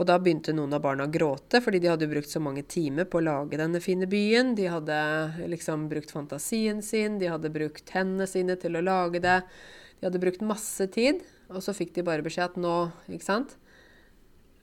[0.00, 3.08] Og da begynte noen av barna å gråte, fordi de hadde brukt så mange timer
[3.08, 4.54] på å lage denne fine byen.
[4.56, 5.00] De hadde
[5.50, 9.40] liksom brukt fantasien sin, de hadde brukt hendene sine til å lage det.
[10.00, 11.20] De hadde brukt masse tid,
[11.52, 12.76] og så fikk de bare beskjed at nå,
[13.12, 13.59] ikke sant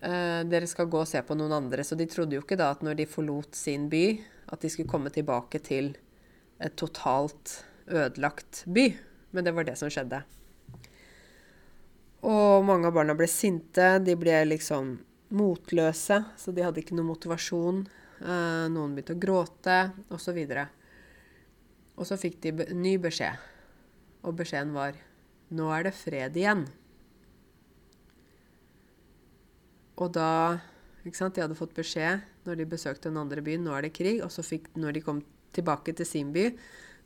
[0.02, 1.86] eh, dere skal gå og se på noen andre.
[1.86, 4.06] Så de trodde jo ikke da at når de forlot sin by,
[4.52, 5.94] at de skulle komme tilbake til
[6.64, 8.90] et totalt ødelagt by.
[9.32, 10.24] Men det var det som skjedde.
[12.28, 13.98] Og mange av barna ble sinte.
[14.04, 14.96] De ble liksom
[15.38, 17.84] motløse, så de hadde ikke noe motivasjon.
[18.18, 19.78] Eh, noen begynte å gråte,
[20.16, 20.40] osv.
[21.98, 23.38] Og så fikk de ny beskjed.
[24.26, 24.98] Og beskjeden var
[25.54, 26.66] nå er det fred igjen.
[29.98, 30.30] Og da
[31.08, 31.36] ikke sant?
[31.36, 34.22] De hadde fått beskjed når de besøkte den andre byen, nå er det krig.
[34.24, 35.22] Og så fikk, når de kom
[35.56, 36.50] tilbake til sin by,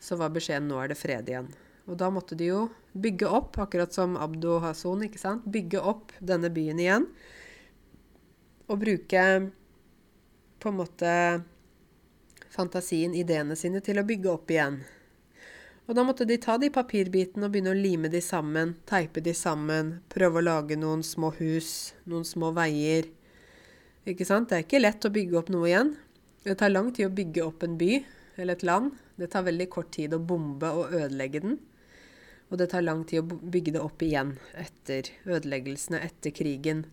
[0.01, 1.49] så var beskjeden nå er det fred igjen.
[1.89, 5.47] Og da måtte de jo bygge opp, akkurat som Abdo Hason, ikke sant?
[5.49, 7.07] Bygge opp denne byen igjen.
[8.69, 9.23] Og bruke
[10.61, 11.13] på en måte
[12.51, 14.81] fantasien, ideene sine, til å bygge opp igjen.
[15.89, 19.33] Og da måtte de ta de papirbitene og begynne å lime de sammen, teipe de
[19.35, 23.09] sammen, prøve å lage noen små hus, noen små veier.
[24.07, 24.49] Ikke sant?
[24.49, 25.91] Det er ikke lett å bygge opp noe igjen.
[26.45, 27.91] Det tar lang tid å bygge opp en by
[28.37, 28.95] eller et land.
[29.17, 31.59] Det tar veldig kort tid å bombe og ødelegge den.
[32.51, 36.85] Og det tar lang tid å bygge det opp igjen etter ødeleggelsene, etter krigen.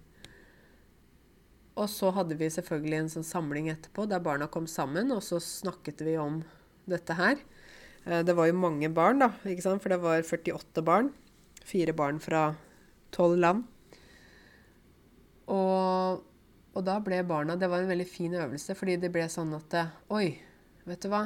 [1.79, 5.39] Og så hadde vi selvfølgelig en sånn samling etterpå der barna kom sammen, og så
[5.43, 6.43] snakket vi om
[6.91, 7.41] dette her.
[8.09, 9.83] Eh, det var jo mange barn, da, ikke sant?
[9.85, 11.13] for det var 48 barn.
[11.69, 12.55] Fire barn fra
[13.13, 13.67] tolv land.
[15.49, 16.25] Og,
[16.75, 19.77] og, da ble barna Det var en veldig fin øvelse, fordi det ble sånn at
[20.13, 20.37] Oi,
[20.85, 21.23] vet du hva?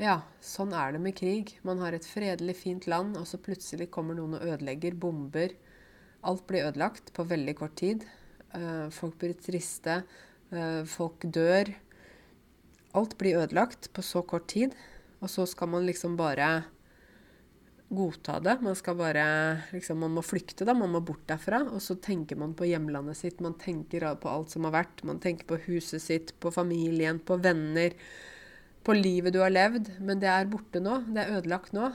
[0.00, 1.58] Ja, sånn er det med krig.
[1.64, 5.52] Man har et fredelig, fint land, og så plutselig kommer noen og ødelegger, bomber.
[6.24, 8.06] Alt blir ødelagt på veldig kort tid.
[8.56, 10.00] Uh, folk blir triste.
[10.90, 11.68] Folk dør.
[12.96, 14.72] Alt blir ødelagt på så kort tid.
[15.20, 16.50] Og så skal man liksom bare
[17.90, 18.56] godta det.
[18.62, 19.24] Man skal bare
[19.72, 20.74] liksom, Man må flykte, da.
[20.74, 21.62] Man må bort derfra.
[21.68, 23.40] Og så tenker man på hjemlandet sitt.
[23.40, 25.04] Man tenker på alt som har vært.
[25.04, 27.96] Man tenker på huset sitt, på familien, på venner.
[28.84, 29.92] På livet du har levd.
[30.00, 31.02] Men det er borte nå.
[31.10, 31.90] Det er ødelagt nå.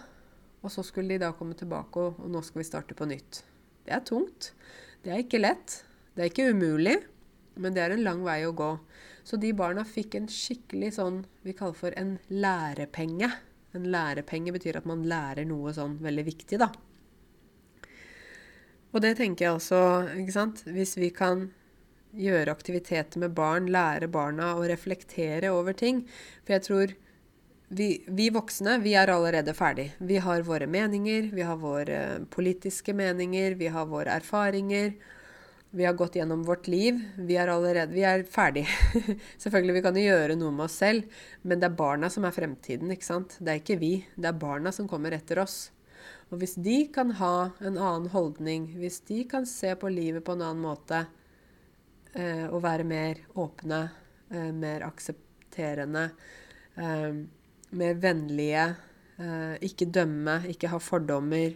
[0.65, 3.43] Og så skulle de da komme tilbake, og, og nå skal vi starte på nytt.
[3.85, 4.49] Det er tungt.
[5.05, 5.83] Det er ikke lett.
[6.15, 6.95] Det er ikke umulig,
[7.55, 8.71] men det er en lang vei å gå.
[9.25, 13.31] Så de barna fikk en skikkelig sånn vi kaller for en lærepenge.
[13.75, 16.69] En lærepenge betyr at man lærer noe sånn veldig viktig, da.
[18.95, 19.79] Og det tenker jeg også,
[20.21, 20.61] ikke sant.
[20.71, 21.49] Hvis vi kan
[22.15, 26.05] gjøre aktiviteter med barn, lære barna å reflektere over ting.
[26.45, 26.93] For jeg tror
[27.75, 29.89] vi, vi, voksne vi er allerede ferdig.
[29.99, 31.99] Vi har våre meninger, vi har våre
[32.31, 34.93] politiske meninger, vi har våre erfaringer.
[35.75, 37.01] Vi har gått gjennom vårt liv.
[37.17, 38.63] Vi er allerede Vi er ferdig.
[39.43, 41.09] Selvfølgelig, vi kan jo gjøre noe med oss selv,
[41.43, 43.35] men det er barna som er fremtiden, ikke sant?
[43.43, 43.89] Det er ikke vi.
[44.15, 45.57] Det er barna som kommer etter oss.
[46.31, 50.37] Og hvis de kan ha en annen holdning, hvis de kan se på livet på
[50.37, 51.03] en annen måte,
[52.15, 53.83] eh, og være mer åpne,
[54.31, 56.07] eh, mer aksepterende,
[56.79, 57.21] eh,
[57.75, 58.75] mer vennlige,
[59.19, 61.51] eh, ikke dømme, ikke ha fordommer,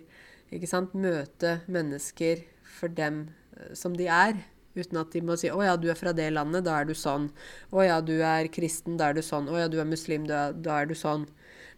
[0.52, 0.92] ikke sant?
[0.94, 3.30] Møte mennesker for dem
[3.74, 4.40] som de er.
[4.78, 6.94] Uten at de må si 'Å ja, du er fra det landet, da er du
[6.94, 7.30] sånn'.
[7.74, 9.50] 'Å ja, du er kristen, da er du sånn'.
[9.50, 11.28] 'Å ja, du er muslim, da, da er du sånn'.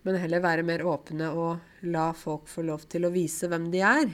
[0.04, 3.82] Men heller være mer åpne og la folk få lov til å vise hvem de
[3.86, 4.10] er.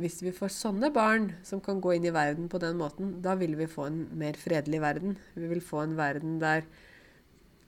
[0.00, 3.34] Hvis vi får sånne barn som kan gå inn i verden på den måten, da
[3.34, 5.16] vil vi få en mer fredelig verden.
[5.34, 6.68] Vi vil få en verden der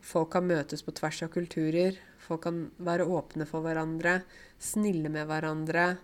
[0.02, 1.98] folk kan møtes på tvers av kulturer.
[2.22, 4.20] Folk kan være åpne for hverandre,
[4.60, 5.96] snille med hverandre.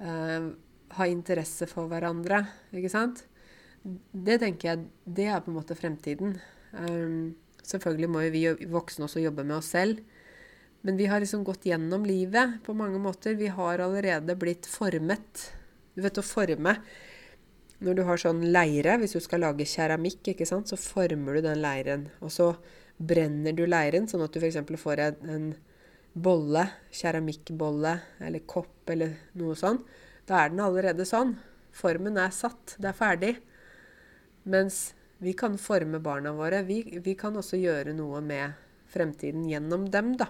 [0.00, 0.54] Uh,
[0.96, 2.44] ha interesse for hverandre.
[2.74, 3.24] Ikke sant?
[3.84, 6.38] Det tenker jeg det er på en måte fremtiden.
[6.72, 10.00] Um, selvfølgelig må jo vi voksne også jobbe med oss selv.
[10.86, 13.34] Men vi har liksom gått gjennom livet på mange måter.
[13.38, 15.48] Vi har allerede blitt formet.
[15.94, 16.76] Du vet å forme
[17.78, 21.44] Når du har sånn leire, hvis du skal lage keramikk, ikke sant, så former du
[21.44, 22.08] den leiren.
[22.18, 22.48] Og så
[22.98, 24.58] brenner du leiren, sånn at du f.eks.
[24.82, 25.52] får en
[26.18, 27.92] bolle, keramikkbolle
[28.26, 29.78] eller kopp eller noe sånn.
[30.28, 31.36] Da er den allerede sånn.
[31.72, 32.76] Formen er satt.
[32.76, 33.34] Det er ferdig.
[34.48, 34.90] Mens
[35.24, 36.62] vi kan forme barna våre.
[36.68, 38.58] Vi, vi kan også gjøre noe med
[38.92, 40.28] fremtiden gjennom dem, da.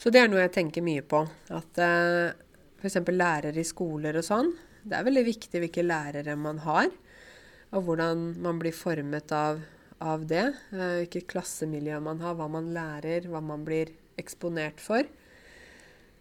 [0.00, 1.24] Så det er noe jeg tenker mye på.
[1.52, 2.32] At eh,
[2.80, 3.00] f.eks.
[3.12, 4.52] lærere i skoler og sånn.
[4.80, 6.88] Det er veldig viktig hvilke lærere man har,
[7.76, 9.60] og hvordan man blir formet av,
[10.00, 10.46] av det.
[10.72, 15.04] Eh, hvilket klassemiljø man har, hva man lærer, hva man blir eksponert for.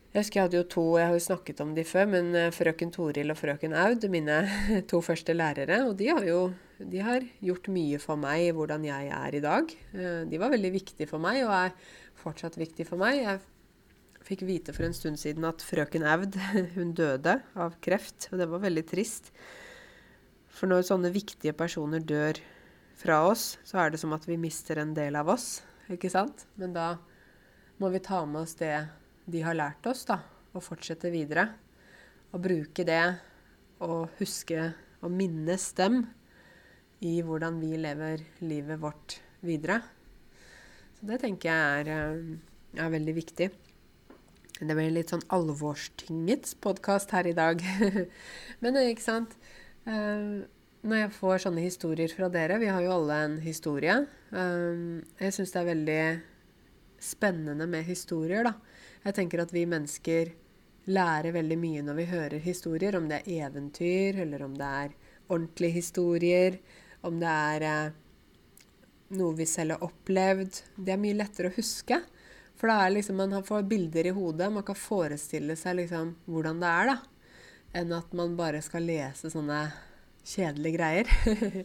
[0.10, 2.54] Jeg husker jeg hadde jo to, jeg har jo snakket om de før, men eh,
[2.54, 4.39] frøken Toril og frøken Aud, mine
[4.89, 6.48] to første lærere, og de har jo
[6.80, 9.72] de har gjort mye for meg i hvordan jeg er i dag.
[9.93, 11.76] Eh, de var veldig viktige for meg, og er
[12.17, 13.19] fortsatt viktige for meg.
[13.19, 16.39] Jeg fikk vite for en stund siden at frøken Aud
[16.78, 19.30] hun døde av kreft, og det var veldig trist.
[20.50, 22.39] For når sånne viktige personer dør
[23.00, 25.60] fra oss, så er det som at vi mister en del av oss,
[25.91, 26.48] ikke sant?
[26.58, 26.95] Men da
[27.80, 28.74] må vi ta med oss det
[29.32, 30.20] de har lært oss, da,
[30.54, 31.48] og fortsette videre.
[32.34, 33.04] Og bruke det
[33.86, 36.04] og huske og minnes dem
[37.06, 39.80] i hvordan vi lever livet vårt videre.
[41.00, 43.50] Så det tenker jeg er, eh, er veldig viktig.
[44.60, 47.62] Det blir litt sånn alvorstynget podkast her i dag.
[48.62, 49.38] Men eh, ikke sant
[49.88, 50.44] uh,
[50.84, 53.96] Når jeg får sånne historier fra dere Vi har jo alle en historie.
[54.34, 56.02] Uh, jeg syns det er veldig
[57.00, 58.58] spennende med historier, da.
[59.05, 60.33] Jeg tenker at vi mennesker
[60.89, 64.95] lærer veldig mye når vi hører historier, om det er eventyr, eller om det er
[65.29, 66.57] ordentlige historier,
[67.05, 67.97] om det er eh,
[69.19, 70.63] noe vi selv har opplevd.
[70.75, 72.01] Det er mye lettere å huske.
[72.59, 74.49] For da er liksom, man får bilder i hodet.
[74.51, 76.97] Man kan forestille seg liksom hvordan det er, da.
[77.79, 79.62] Enn at man bare skal lese sånne
[80.27, 81.13] kjedelige greier.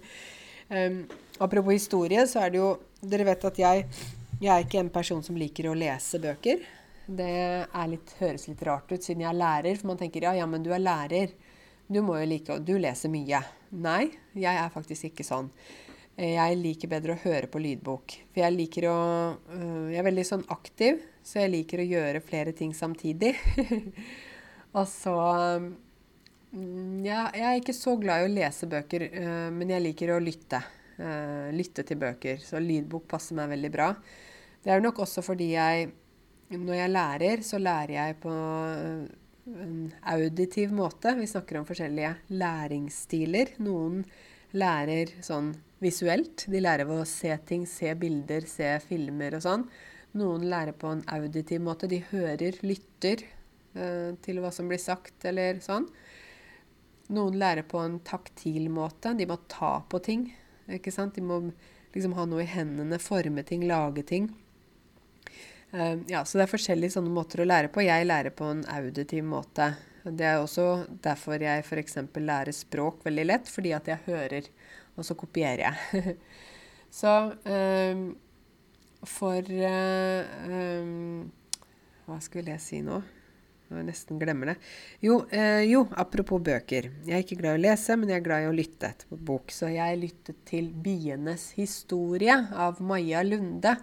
[0.77, 1.03] um,
[1.43, 3.83] apropos historie, så er det jo Dere vet at jeg,
[4.41, 6.63] jeg er ikke en person som liker å lese bøker.
[7.07, 10.47] Det litt, høres litt rart ut siden jeg er lærer, for man tenker ja, ja,
[10.49, 11.35] men du er lærer.
[11.87, 13.43] Du må jo like Du leser mye.
[13.77, 15.51] Nei, jeg er faktisk ikke sånn.
[16.15, 18.15] Jeg liker bedre å høre på lydbok.
[18.33, 18.99] For jeg liker å
[19.35, 23.35] øh, Jeg er veldig sånn aktiv, så jeg liker å gjøre flere ting samtidig.
[24.79, 25.17] og så
[26.55, 30.15] mm, ja, Jeg er ikke så glad i å lese bøker, øh, men jeg liker
[30.15, 30.63] å lytte.
[30.95, 32.39] Lytte til bøker.
[32.39, 33.89] Så lydbok passer meg veldig bra.
[34.63, 35.89] Det er nok også fordi jeg
[36.53, 41.15] når jeg lærer, så lærer jeg på en auditiv måte.
[41.19, 43.57] Vi snakker om forskjellige læringsstiler.
[43.65, 44.03] Noen
[44.55, 45.53] lærer sånn
[45.83, 46.47] visuelt.
[46.51, 49.67] De lærer ved å se ting, se bilder, se filmer og sånn.
[50.21, 51.91] Noen lærer på en auditiv måte.
[51.91, 55.89] De hører, lytter eh, til hva som blir sagt, eller sånn.
[57.15, 59.13] Noen lærer på en taktil måte.
[59.17, 60.29] De må ta på ting.
[60.71, 61.17] ikke sant?
[61.17, 61.43] De må
[61.95, 64.31] liksom ha noe i hendene, forme ting, lage ting.
[65.75, 67.83] Uh, ja, så det er forskjellige sånne måter å lære på.
[67.83, 69.73] Jeg lærer på en auditiv måte.
[70.05, 71.99] Det er også derfor jeg f.eks.
[72.21, 74.51] lærer språk veldig lett, fordi at jeg hører,
[74.95, 76.15] og så kopierer jeg.
[77.01, 78.05] så um,
[79.09, 81.25] for uh,
[82.05, 83.01] Hva skulle jeg si nå?
[83.73, 84.55] Jeg nesten glemmer det.
[85.03, 86.91] Jo, eh, jo, apropos bøker.
[87.07, 89.17] Jeg er ikke glad i å lese, men jeg er glad i å lytte på
[89.17, 89.55] bok.
[89.55, 93.77] Så jeg lyttet til 'Bienes historie' av Maja Lunde.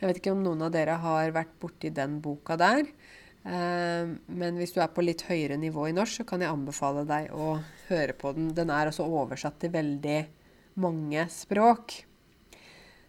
[0.00, 2.86] Jeg vet ikke om noen av dere har vært borti den boka der.
[3.44, 7.04] Eh, men hvis du er på litt høyere nivå i norsk, så kan jeg anbefale
[7.06, 8.54] deg å høre på den.
[8.54, 10.26] Den er også oversatt til veldig
[10.82, 12.04] mange språk.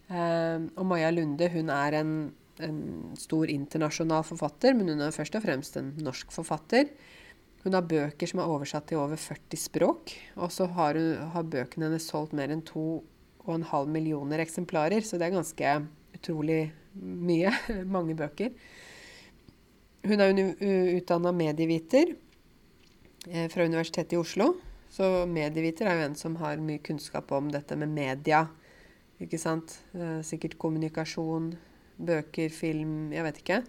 [0.08, 2.32] Eh, og Maja Lunde, hun er en
[2.64, 6.90] en stor internasjonal forfatter, men hun er først og fremst en norsk forfatter.
[7.64, 10.14] Hun har bøker som er oversatt til over 40 språk.
[10.38, 10.98] Og så har,
[11.34, 15.74] har, bøkene hennes solgt mer enn 2,5 millioner eksemplarer, så det er ganske
[16.18, 16.60] utrolig
[17.02, 17.52] mye.
[17.96, 18.54] Mange bøker.
[20.08, 22.14] Hun er utdanna medieviter
[23.28, 24.52] eh, fra Universitetet i Oslo.
[24.88, 28.46] Så medieviter er jo en som har mye kunnskap om dette med media.
[29.20, 29.80] Ikke sant?
[29.98, 31.50] Eh, sikkert kommunikasjon,
[31.98, 33.62] bøker, film Jeg vet ikke.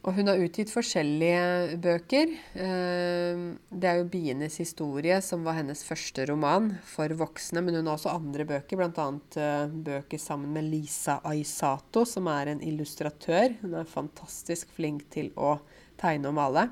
[0.00, 2.30] Og hun har utgitt forskjellige bøker.
[2.56, 7.60] Eh, det er jo 'Bienes historie', som var hennes første roman for voksne.
[7.60, 9.08] Men hun har også andre bøker, bl.a.
[9.36, 13.60] Eh, bøker sammen med Lisa Aisato, som er en illustratør.
[13.60, 15.60] Hun er fantastisk flink til å
[15.98, 16.70] tegne og male.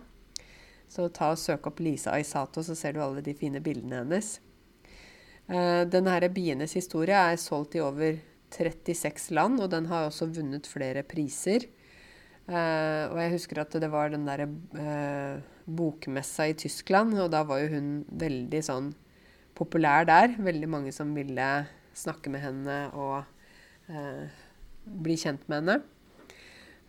[0.88, 4.40] Så ta og søk opp Lisa Aisato, så ser du alle de fine bildene hennes.
[5.48, 8.18] Eh, denne 'Bienes historie' er solgt i over
[8.54, 11.66] 36 land, og den har også vunnet flere priser.
[12.48, 17.42] Uh, og jeg husker at det var den derre uh, bokmessa i Tyskland, og da
[17.44, 18.92] var jo hun veldig sånn
[19.58, 20.32] populær der.
[20.40, 21.48] Veldig mange som ville
[21.98, 23.20] snakke med henne og
[23.92, 24.24] uh,
[24.88, 25.80] bli kjent med henne.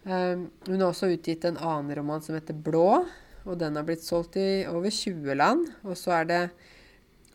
[0.08, 3.04] hun har også utgitt en annen roman som heter 'Blå',
[3.44, 5.68] og den har blitt solgt i over 20 land.
[5.84, 6.44] Og så er det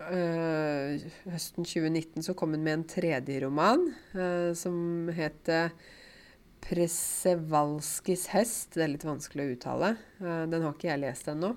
[0.04, 1.00] Uh,
[1.32, 3.86] høsten 2019 så kom hun med en tredje roman
[4.16, 5.72] uh, som heter
[6.64, 8.74] 'Presevalskis hest'.
[8.74, 9.90] Det er litt vanskelig å uttale.
[10.20, 11.54] Uh, den har ikke jeg lest ennå.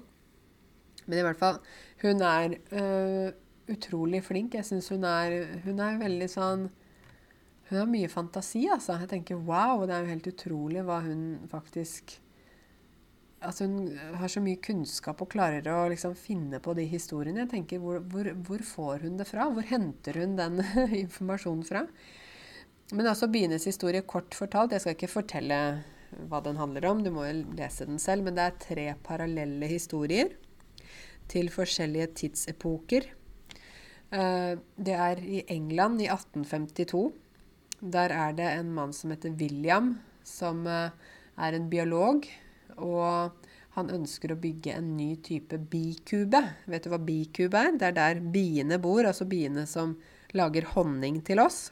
[1.08, 1.60] Men i hvert fall
[2.04, 2.58] Hun er
[3.72, 4.54] utrolig flink.
[4.54, 5.06] Jeg syns hun,
[5.64, 6.68] hun er veldig sånn
[7.70, 9.00] Hun har mye fantasi, altså.
[9.02, 12.20] Jeg tenker wow, det er jo helt utrolig hva hun faktisk
[13.48, 17.46] at hun har så mye kunnskap og klarer å liksom finne på de historiene.
[17.46, 19.48] Jeg tenker, hvor, hvor, hvor, får hun det fra?
[19.54, 20.60] Hvor henter hun den
[21.04, 21.86] informasjonen fra?
[22.96, 24.76] Men altså Bienes historie kort fortalt.
[24.76, 25.60] Jeg skal ikke fortelle
[26.28, 28.28] hva den handler om, du må jo lese den selv.
[28.28, 30.34] Men det er tre parallelle historier
[31.32, 33.08] til forskjellige tidsepoker.
[34.16, 37.06] Eh, det er i England i 1852.
[37.96, 40.92] Der er det en mann som heter William, som eh,
[41.38, 42.28] er en biolog
[42.78, 46.42] og han ønsker å bygge en ny type bikube.
[46.66, 47.76] Vet du hva bikube er?
[47.78, 49.96] Det er der biene bor, altså biene som
[50.38, 51.68] lager honning til oss.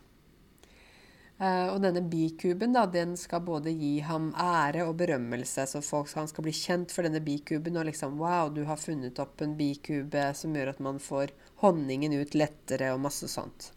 [1.36, 6.13] Uh, og denne bikuben da, den skal både gi ham ære og berømmelse, så folk,
[6.15, 7.76] han skal bli kjent for denne bikuben.
[7.82, 11.34] Og liksom Wow, du har funnet opp en bikube som gjør at man får
[11.65, 13.74] honningen ut lettere, og masse sånt.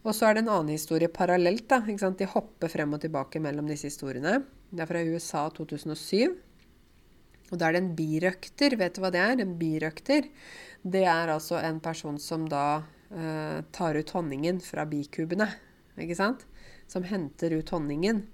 [0.00, 1.66] Og så er det en annen historie parallelt.
[1.68, 1.80] da?
[1.84, 4.40] De hopper frem og tilbake mellom disse historiene.
[4.70, 6.38] Det er fra USA 2007.
[7.50, 8.76] Og da er det en birøkter.
[8.80, 9.42] Vet du hva det er?
[9.42, 10.30] En birøkter.
[10.80, 12.82] Det er altså en person som da
[13.12, 15.50] eh, tar ut honningen fra bikubene.
[16.00, 16.46] Ikke sant?
[16.88, 18.24] Som henter ut honningen.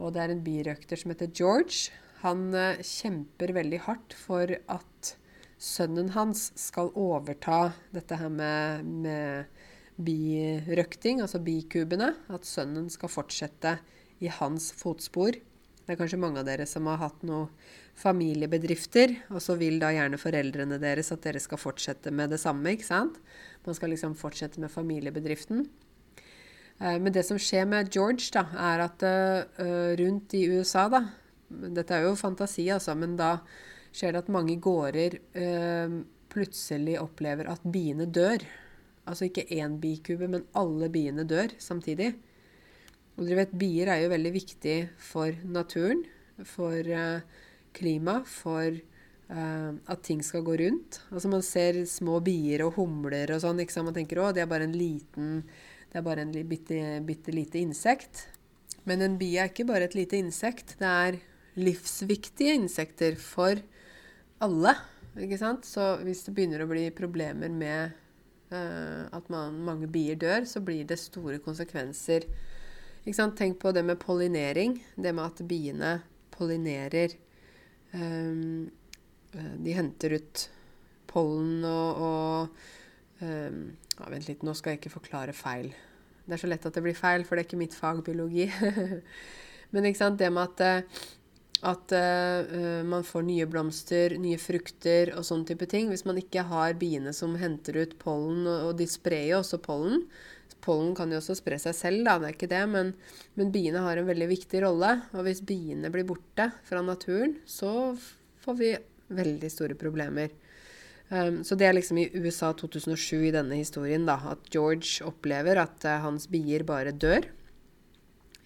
[0.00, 1.92] Og det er en birøkter som heter George.
[2.24, 5.14] Han eh, kjemper veldig hardt for at
[5.56, 9.55] sønnen hans skal overta dette her med, med
[9.96, 12.12] birøkting, altså bikubene.
[12.32, 13.78] At sønnen skal fortsette
[14.22, 15.36] i hans fotspor.
[15.86, 17.50] Det er kanskje mange av dere som har hatt noen
[17.96, 22.74] familiebedrifter, og så vil da gjerne foreldrene deres at dere skal fortsette med det samme,
[22.74, 23.20] ikke sant?
[23.64, 25.62] Man skal liksom fortsette med familiebedriften.
[26.80, 31.06] Eh, men det som skjer med George, da, er at uh, rundt i USA, da
[31.46, 33.36] Dette er jo fantasi, altså, men da
[33.94, 35.14] skjer det at mange gårder
[36.26, 38.42] plutselig opplever at biene dør.
[39.06, 42.12] Altså ikke én bikube, men alle biene dør samtidig.
[43.16, 46.02] Og dere vet, bier er jo veldig viktig for naturen,
[46.44, 47.22] for uh,
[47.76, 48.74] klima, for
[49.30, 51.00] uh, at ting skal gå rundt.
[51.10, 53.62] Altså Man ser små bier og humler og sånn.
[53.62, 53.88] ikke sant?
[53.88, 55.40] Man tenker å, det er bare en liten
[55.92, 58.26] Det er bare en bitte, bitte lite insekt.
[58.84, 60.76] Men en bie er ikke bare et lite insekt.
[60.80, 61.20] Det er
[61.56, 63.62] livsviktige insekter for
[64.44, 64.74] alle.
[65.16, 65.64] ikke sant?
[65.64, 67.94] Så hvis det begynner å bli problemer med
[68.50, 72.28] at man, mange bier dør, så blir det store konsekvenser.
[73.06, 74.78] Tenk på det med pollinering.
[74.96, 75.92] Det med at biene
[76.34, 77.14] pollinerer
[77.94, 78.66] um,
[79.32, 80.42] De henter ut
[81.06, 83.60] pollen og, og um,
[83.96, 85.70] ja, Vent litt, nå skal jeg ikke forklare feil.
[86.26, 88.48] Det er så lett at det blir feil, for det er ikke mitt fag, biologi.
[89.72, 90.98] Men det med at,
[91.64, 95.88] at uh, man får nye blomster, nye frukter og sånne type ting.
[95.92, 100.04] Hvis man ikke har biene som henter ut pollen, og de sprer jo også pollen.
[100.64, 102.92] Pollen kan jo også spre seg selv, da, det er ikke det, men,
[103.38, 104.96] men biene har en veldig viktig rolle.
[105.14, 107.94] Og hvis biene blir borte fra naturen, så
[108.44, 108.74] får vi
[109.16, 110.34] veldig store problemer.
[111.08, 115.60] Um, så det er liksom i USA 2007 i denne historien, da, at George opplever
[115.62, 117.28] at uh, hans bier bare dør.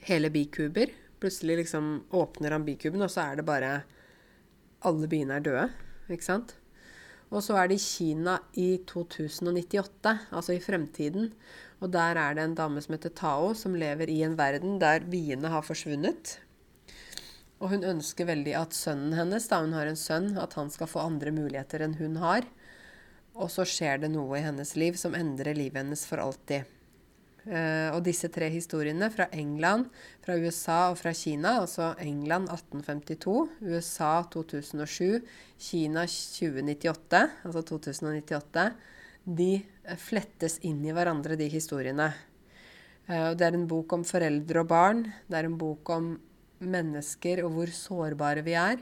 [0.05, 0.93] Hele bikuber.
[1.21, 3.83] Plutselig liksom åpner han bikuben, og så er det bare
[4.89, 5.67] Alle biene er døde,
[6.09, 6.55] ikke sant?
[7.31, 11.29] Og så er det i Kina i 2098, altså i fremtiden.
[11.81, 15.05] Og der er det en dame som heter Tao, som lever i en verden der
[15.07, 16.39] biene har forsvunnet.
[17.61, 20.89] Og hun ønsker veldig at sønnen hennes, da hun har en sønn, at han skal
[20.91, 22.49] få andre muligheter enn hun har.
[23.37, 26.65] Og så skjer det noe i hennes liv som endrer livet hennes for alltid.
[27.41, 29.87] Uh, og disse tre historiene fra England,
[30.21, 35.23] fra USA og fra Kina, altså England 1852, USA 2007,
[35.57, 38.67] Kina 2098, altså 2098,
[39.41, 39.53] de
[40.01, 42.11] flettes inn i hverandre, de historiene.
[43.09, 45.07] Uh, det er en bok om foreldre og barn.
[45.25, 46.13] Det er en bok om
[46.61, 48.81] mennesker og hvor sårbare vi er.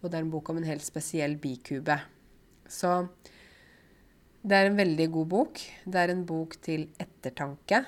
[0.00, 1.98] Og det er en bok om en helt spesiell bikube.
[2.68, 3.02] Så
[4.42, 5.62] det er en veldig god bok.
[5.84, 7.82] Det er en bok til ettertanke.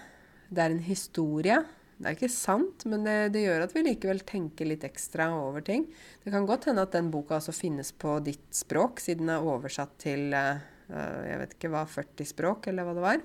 [0.51, 1.61] Det er en historie.
[2.01, 5.61] Det er ikke sant, men det, det, gjør at vi likevel tenker litt ekstra over
[5.64, 5.84] ting.
[6.24, 9.44] Det kan godt hende at den boka også finnes på ditt språk, siden den er
[9.44, 13.20] oversatt til uh, jeg vet ikke hva, 40 språk, eller hva det var.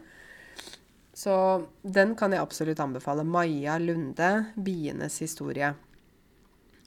[1.15, 1.35] Så
[1.81, 3.23] den kan jeg absolutt anbefale.
[3.23, 5.71] Maja Lunde, 'Bienes historie'.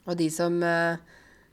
[0.05, 1.01] Og de som uh,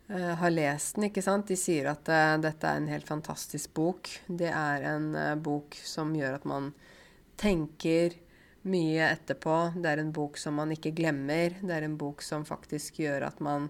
[0.08, 4.12] har lest den, ikke sant, de sier at uh, dette er en helt fantastisk bok.
[4.28, 5.08] Det er en
[5.41, 6.70] bok som gjør at man
[7.41, 8.14] tenker
[8.70, 9.58] mye etterpå.
[9.78, 11.58] Det er en bok som man ikke glemmer.
[11.62, 13.70] Det er en bok som faktisk gjør at man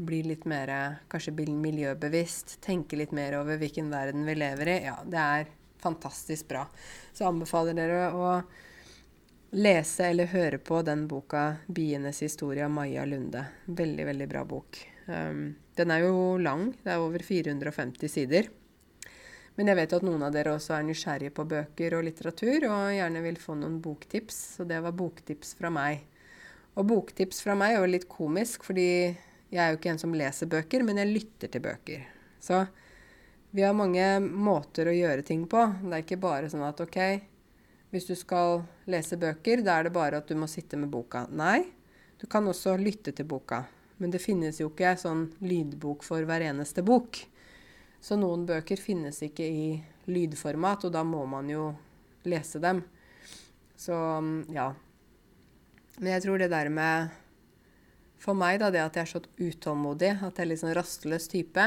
[0.00, 0.70] blir litt mer
[1.12, 2.54] kanskje miljøbevisst.
[2.64, 4.76] Tenker litt mer over hvilken verden vi lever i.
[4.86, 5.50] Ja, det er
[5.80, 6.64] fantastisk bra.
[7.12, 8.30] Så anbefaler dere å
[9.50, 13.44] lese eller høre på den boka 'Bienes historie' av Maja Lunde.
[13.66, 14.78] Veldig, veldig bra bok.
[15.06, 16.70] Um, den er jo lang.
[16.82, 18.48] Det er over 450 sider.
[19.56, 22.94] Men jeg vet at noen av dere også er nysgjerrige på bøker og litteratur, og
[22.94, 24.38] gjerne vil få noen boktips.
[24.56, 26.06] Så det var boktips fra meg.
[26.78, 28.86] Og boktips fra meg er jo litt komisk, fordi
[29.50, 32.06] jeg er jo ikke en som leser bøker, men jeg lytter til bøker.
[32.40, 32.62] Så
[33.50, 35.64] vi har mange måter å gjøre ting på.
[35.82, 37.00] Det er ikke bare sånn at OK,
[37.90, 41.24] hvis du skal lese bøker, da er det bare at du må sitte med boka.
[41.30, 41.64] Nei,
[42.20, 43.64] du kan også lytte til boka.
[44.00, 47.18] Men det finnes jo ikke sånn lydbok for hver eneste bok.
[48.00, 49.64] Så noen bøker finnes ikke i
[50.08, 51.66] lydformat, og da må man jo
[52.24, 52.80] lese dem.
[53.76, 53.96] Så
[54.54, 54.70] ja.
[55.98, 57.16] Men jeg tror det der med
[58.20, 61.24] For meg, da, det at jeg er så utålmodig, at jeg er litt sånn rastløs
[61.32, 61.62] type,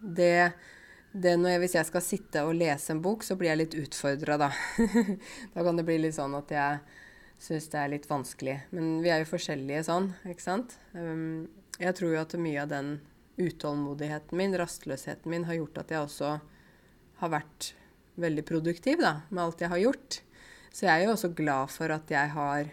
[0.00, 0.52] det
[1.12, 4.50] jeg, hvis jeg skal sitte og lese en bok, så blir jeg litt utfordra, da.
[5.54, 6.80] da kan det bli litt sånn at jeg
[7.40, 8.56] syns det er litt vanskelig.
[8.76, 10.76] Men vi er jo forskjellige sånn, ikke sant.
[10.92, 11.48] Um,
[11.80, 12.98] jeg tror jo at mye av den
[13.40, 16.34] utålmodigheten min, rastløsheten min, har gjort at jeg også
[17.22, 17.72] har vært
[18.20, 20.20] veldig produktiv da, med alt jeg har gjort.
[20.70, 22.70] Så jeg er jo også glad for at jeg har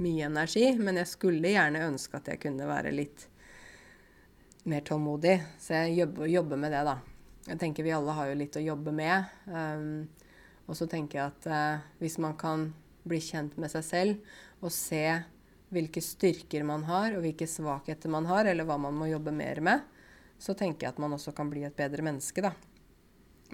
[0.00, 3.26] mye energi, men jeg skulle gjerne ønske at jeg kunne være litt
[4.68, 5.40] mer tålmodig.
[5.58, 6.98] Så jeg jobber, jobber med det, da.
[7.48, 9.30] Jeg tenker vi alle har jo litt å jobbe med.
[9.48, 10.08] Um,
[10.68, 12.68] og så tenker jeg at uh, hvis man kan
[13.08, 15.04] bli kjent med seg selv og se
[15.70, 19.62] hvilke styrker man har, og hvilke svakheter man har, eller hva man må jobbe mer
[19.64, 19.86] med,
[20.40, 22.52] så tenker jeg at man også kan bli et bedre menneske, da.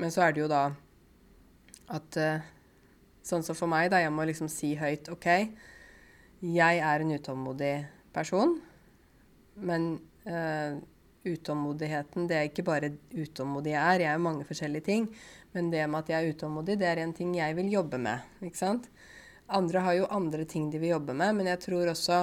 [0.01, 0.67] Men så er det jo da
[1.97, 2.53] at uh,
[3.27, 3.99] Sånn som for meg, da.
[3.99, 5.25] Jeg må liksom si høyt OK,
[6.47, 7.73] jeg er en utålmodig
[8.15, 8.53] person,
[9.59, 9.97] men
[10.31, 10.79] uh,
[11.27, 15.09] utålmodigheten Det er ikke bare utålmodig jeg er, jeg er mange forskjellige ting.
[15.57, 18.25] Men det med at jeg er utålmodig, det er en ting jeg vil jobbe med.
[18.43, 18.91] ikke sant?
[19.49, 22.21] Andre har jo andre ting de vil jobbe med, men jeg tror også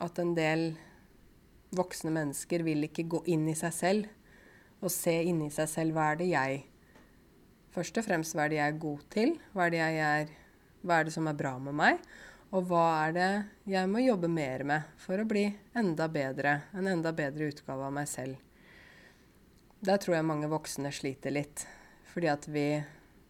[0.00, 0.70] at en del
[1.76, 4.08] voksne mennesker vil ikke gå inn i seg selv
[4.80, 6.66] og se inni seg selv hva er det jeg
[7.68, 9.34] Først og fremst hva er det jeg er god til?
[9.52, 10.30] Hva er det, er,
[10.82, 12.00] hva er det som er bra med meg?
[12.48, 13.30] Og hva er det
[13.68, 15.44] jeg må jobbe mer med for å bli
[15.76, 16.54] enda bedre?
[16.72, 18.38] En enda bedre utgave av meg selv.
[19.84, 21.66] Der tror jeg mange voksne sliter litt.
[22.08, 22.70] Fordi at vi,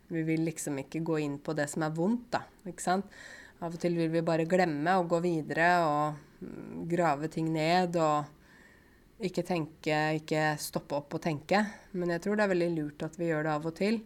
[0.08, 2.44] vi vil liksom ikke gå inn på det som er vondt, da.
[2.70, 3.10] Ikke sant?
[3.58, 7.98] Av og til vil vi bare glemme og gå videre og mm, grave ting ned
[7.98, 11.64] og ikke tenke, ikke stoppe opp og tenke.
[11.98, 13.98] Men jeg tror det er veldig lurt at vi gjør det av og til.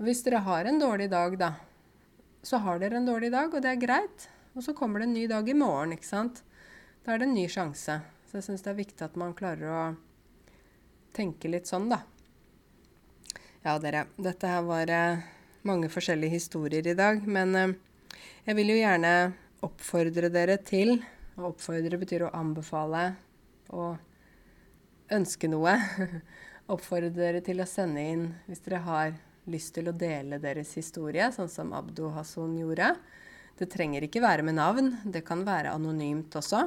[0.00, 1.52] Hvis dere har en dårlig dag, da,
[2.46, 4.28] så har dere en dårlig dag, og det er greit.
[4.54, 6.44] Og så kommer det en ny dag i morgen, ikke sant.
[7.02, 7.98] Da er det en ny sjanse.
[8.26, 9.80] Så jeg syns det er viktig at man klarer å
[11.16, 12.04] tenke litt sånn, da.
[13.66, 14.04] Ja, dere.
[14.22, 15.24] Dette her var eh,
[15.66, 17.24] mange forskjellige historier i dag.
[17.26, 17.74] Men eh,
[18.46, 19.12] jeg vil jo gjerne
[19.66, 21.00] oppfordre dere til
[21.36, 23.08] Og oppfordre betyr å anbefale
[23.74, 23.98] og
[25.12, 25.74] ønske noe.
[26.72, 29.18] Oppfordre dere til å sende inn hvis dere har
[29.50, 32.94] lyst til å dele deres historie, sånn som Abdo Hasson gjorde.
[33.56, 34.90] Det trenger ikke være med navn.
[35.04, 36.66] Det kan være anonymt også.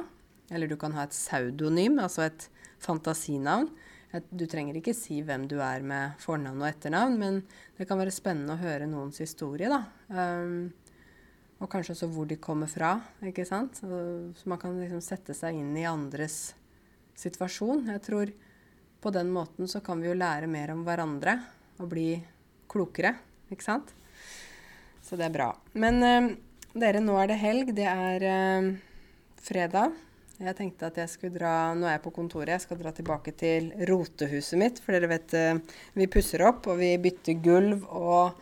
[0.50, 2.48] Eller du kan ha et pseudonym, altså et
[2.82, 3.68] fantasinavn.
[4.34, 7.42] Du trenger ikke si hvem du er med fornavn og etternavn, men
[7.78, 9.84] det kan være spennende å høre noens historie, da.
[10.10, 10.72] Um,
[11.60, 13.78] og kanskje også hvor de kommer fra, ikke sant.
[13.78, 14.00] Så,
[14.34, 16.56] så man kan liksom sette seg inn i andres
[17.20, 17.84] situasjon.
[17.92, 18.32] Jeg tror
[19.00, 21.36] på den måten så kan vi jo lære mer om hverandre
[21.78, 22.08] og bli
[22.70, 23.14] klokere,
[23.50, 23.90] ikke sant?
[25.04, 25.48] Så det er bra.
[25.74, 26.30] Men uh,
[26.78, 27.74] dere, nå er det helg.
[27.74, 28.70] Det er uh,
[29.42, 29.96] fredag.
[30.40, 32.54] Jeg tenkte at jeg skulle dra Nå er jeg på kontoret.
[32.54, 34.80] Jeg skal dra tilbake til rotehuset mitt.
[34.84, 38.40] For dere vet uh, vi pusser opp, og vi bytter gulv og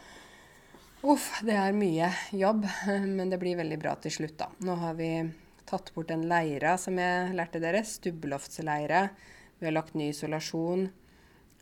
[0.98, 2.64] Uff, det er mye jobb.
[3.16, 4.48] Men det blir veldig bra til slutt, da.
[4.66, 5.12] Nå har vi
[5.68, 7.84] tatt bort den leira som jeg lærte dere.
[7.86, 9.04] Stubbeloftsleire.
[9.58, 10.88] Vi har lagt ny isolasjon.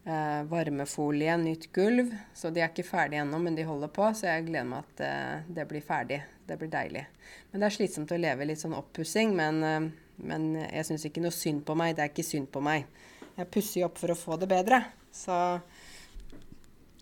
[0.06, 2.12] Eh, varmefolie, nytt gulv.
[2.34, 4.06] Så de er ikke ferdige ennå, men de holder på.
[4.14, 6.20] Så jeg gleder meg at eh, det blir ferdig.
[6.46, 7.02] Det blir deilig.
[7.50, 9.34] Men det er slitsomt å leve litt sånn oppussing.
[9.34, 9.88] Men, eh,
[10.30, 11.96] men, jeg syns ikke noe synd på meg.
[11.96, 12.86] Det er ikke synd på meg.
[13.34, 14.78] Jeg pusser jo opp for å få det bedre.
[15.10, 15.40] Så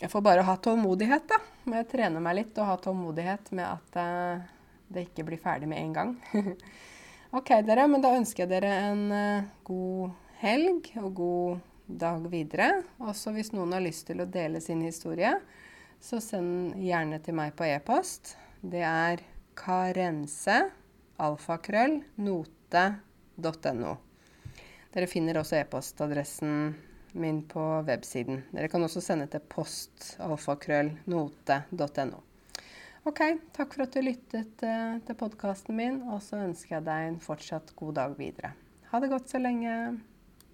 [0.01, 1.43] jeg får bare ha tålmodighet, da.
[1.69, 4.49] Må jeg trene meg litt og ha tålmodighet med at uh,
[4.89, 6.17] det ikke blir ferdig med en gang.
[7.37, 7.87] OK, dere.
[7.93, 12.83] Men da ønsker jeg dere en uh, god helg og god dag videre.
[12.99, 15.41] Også hvis noen har lyst til å dele sin historie,
[16.01, 18.37] så send gjerne til meg på e-post.
[18.61, 19.21] Det er
[19.59, 20.71] karense,
[21.21, 23.97] alfakrøll, note.no.
[24.95, 26.75] Dere finner også e-postadressen
[27.15, 28.43] min på websiden.
[28.55, 32.21] Dere kan også sende til postalfakrøllnote.no.
[33.05, 33.21] OK,
[33.53, 37.21] takk for at du lyttet uh, til podkasten min, og så ønsker jeg deg en
[37.21, 38.51] fortsatt god dag videre.
[38.91, 40.01] Ha det godt så lenge.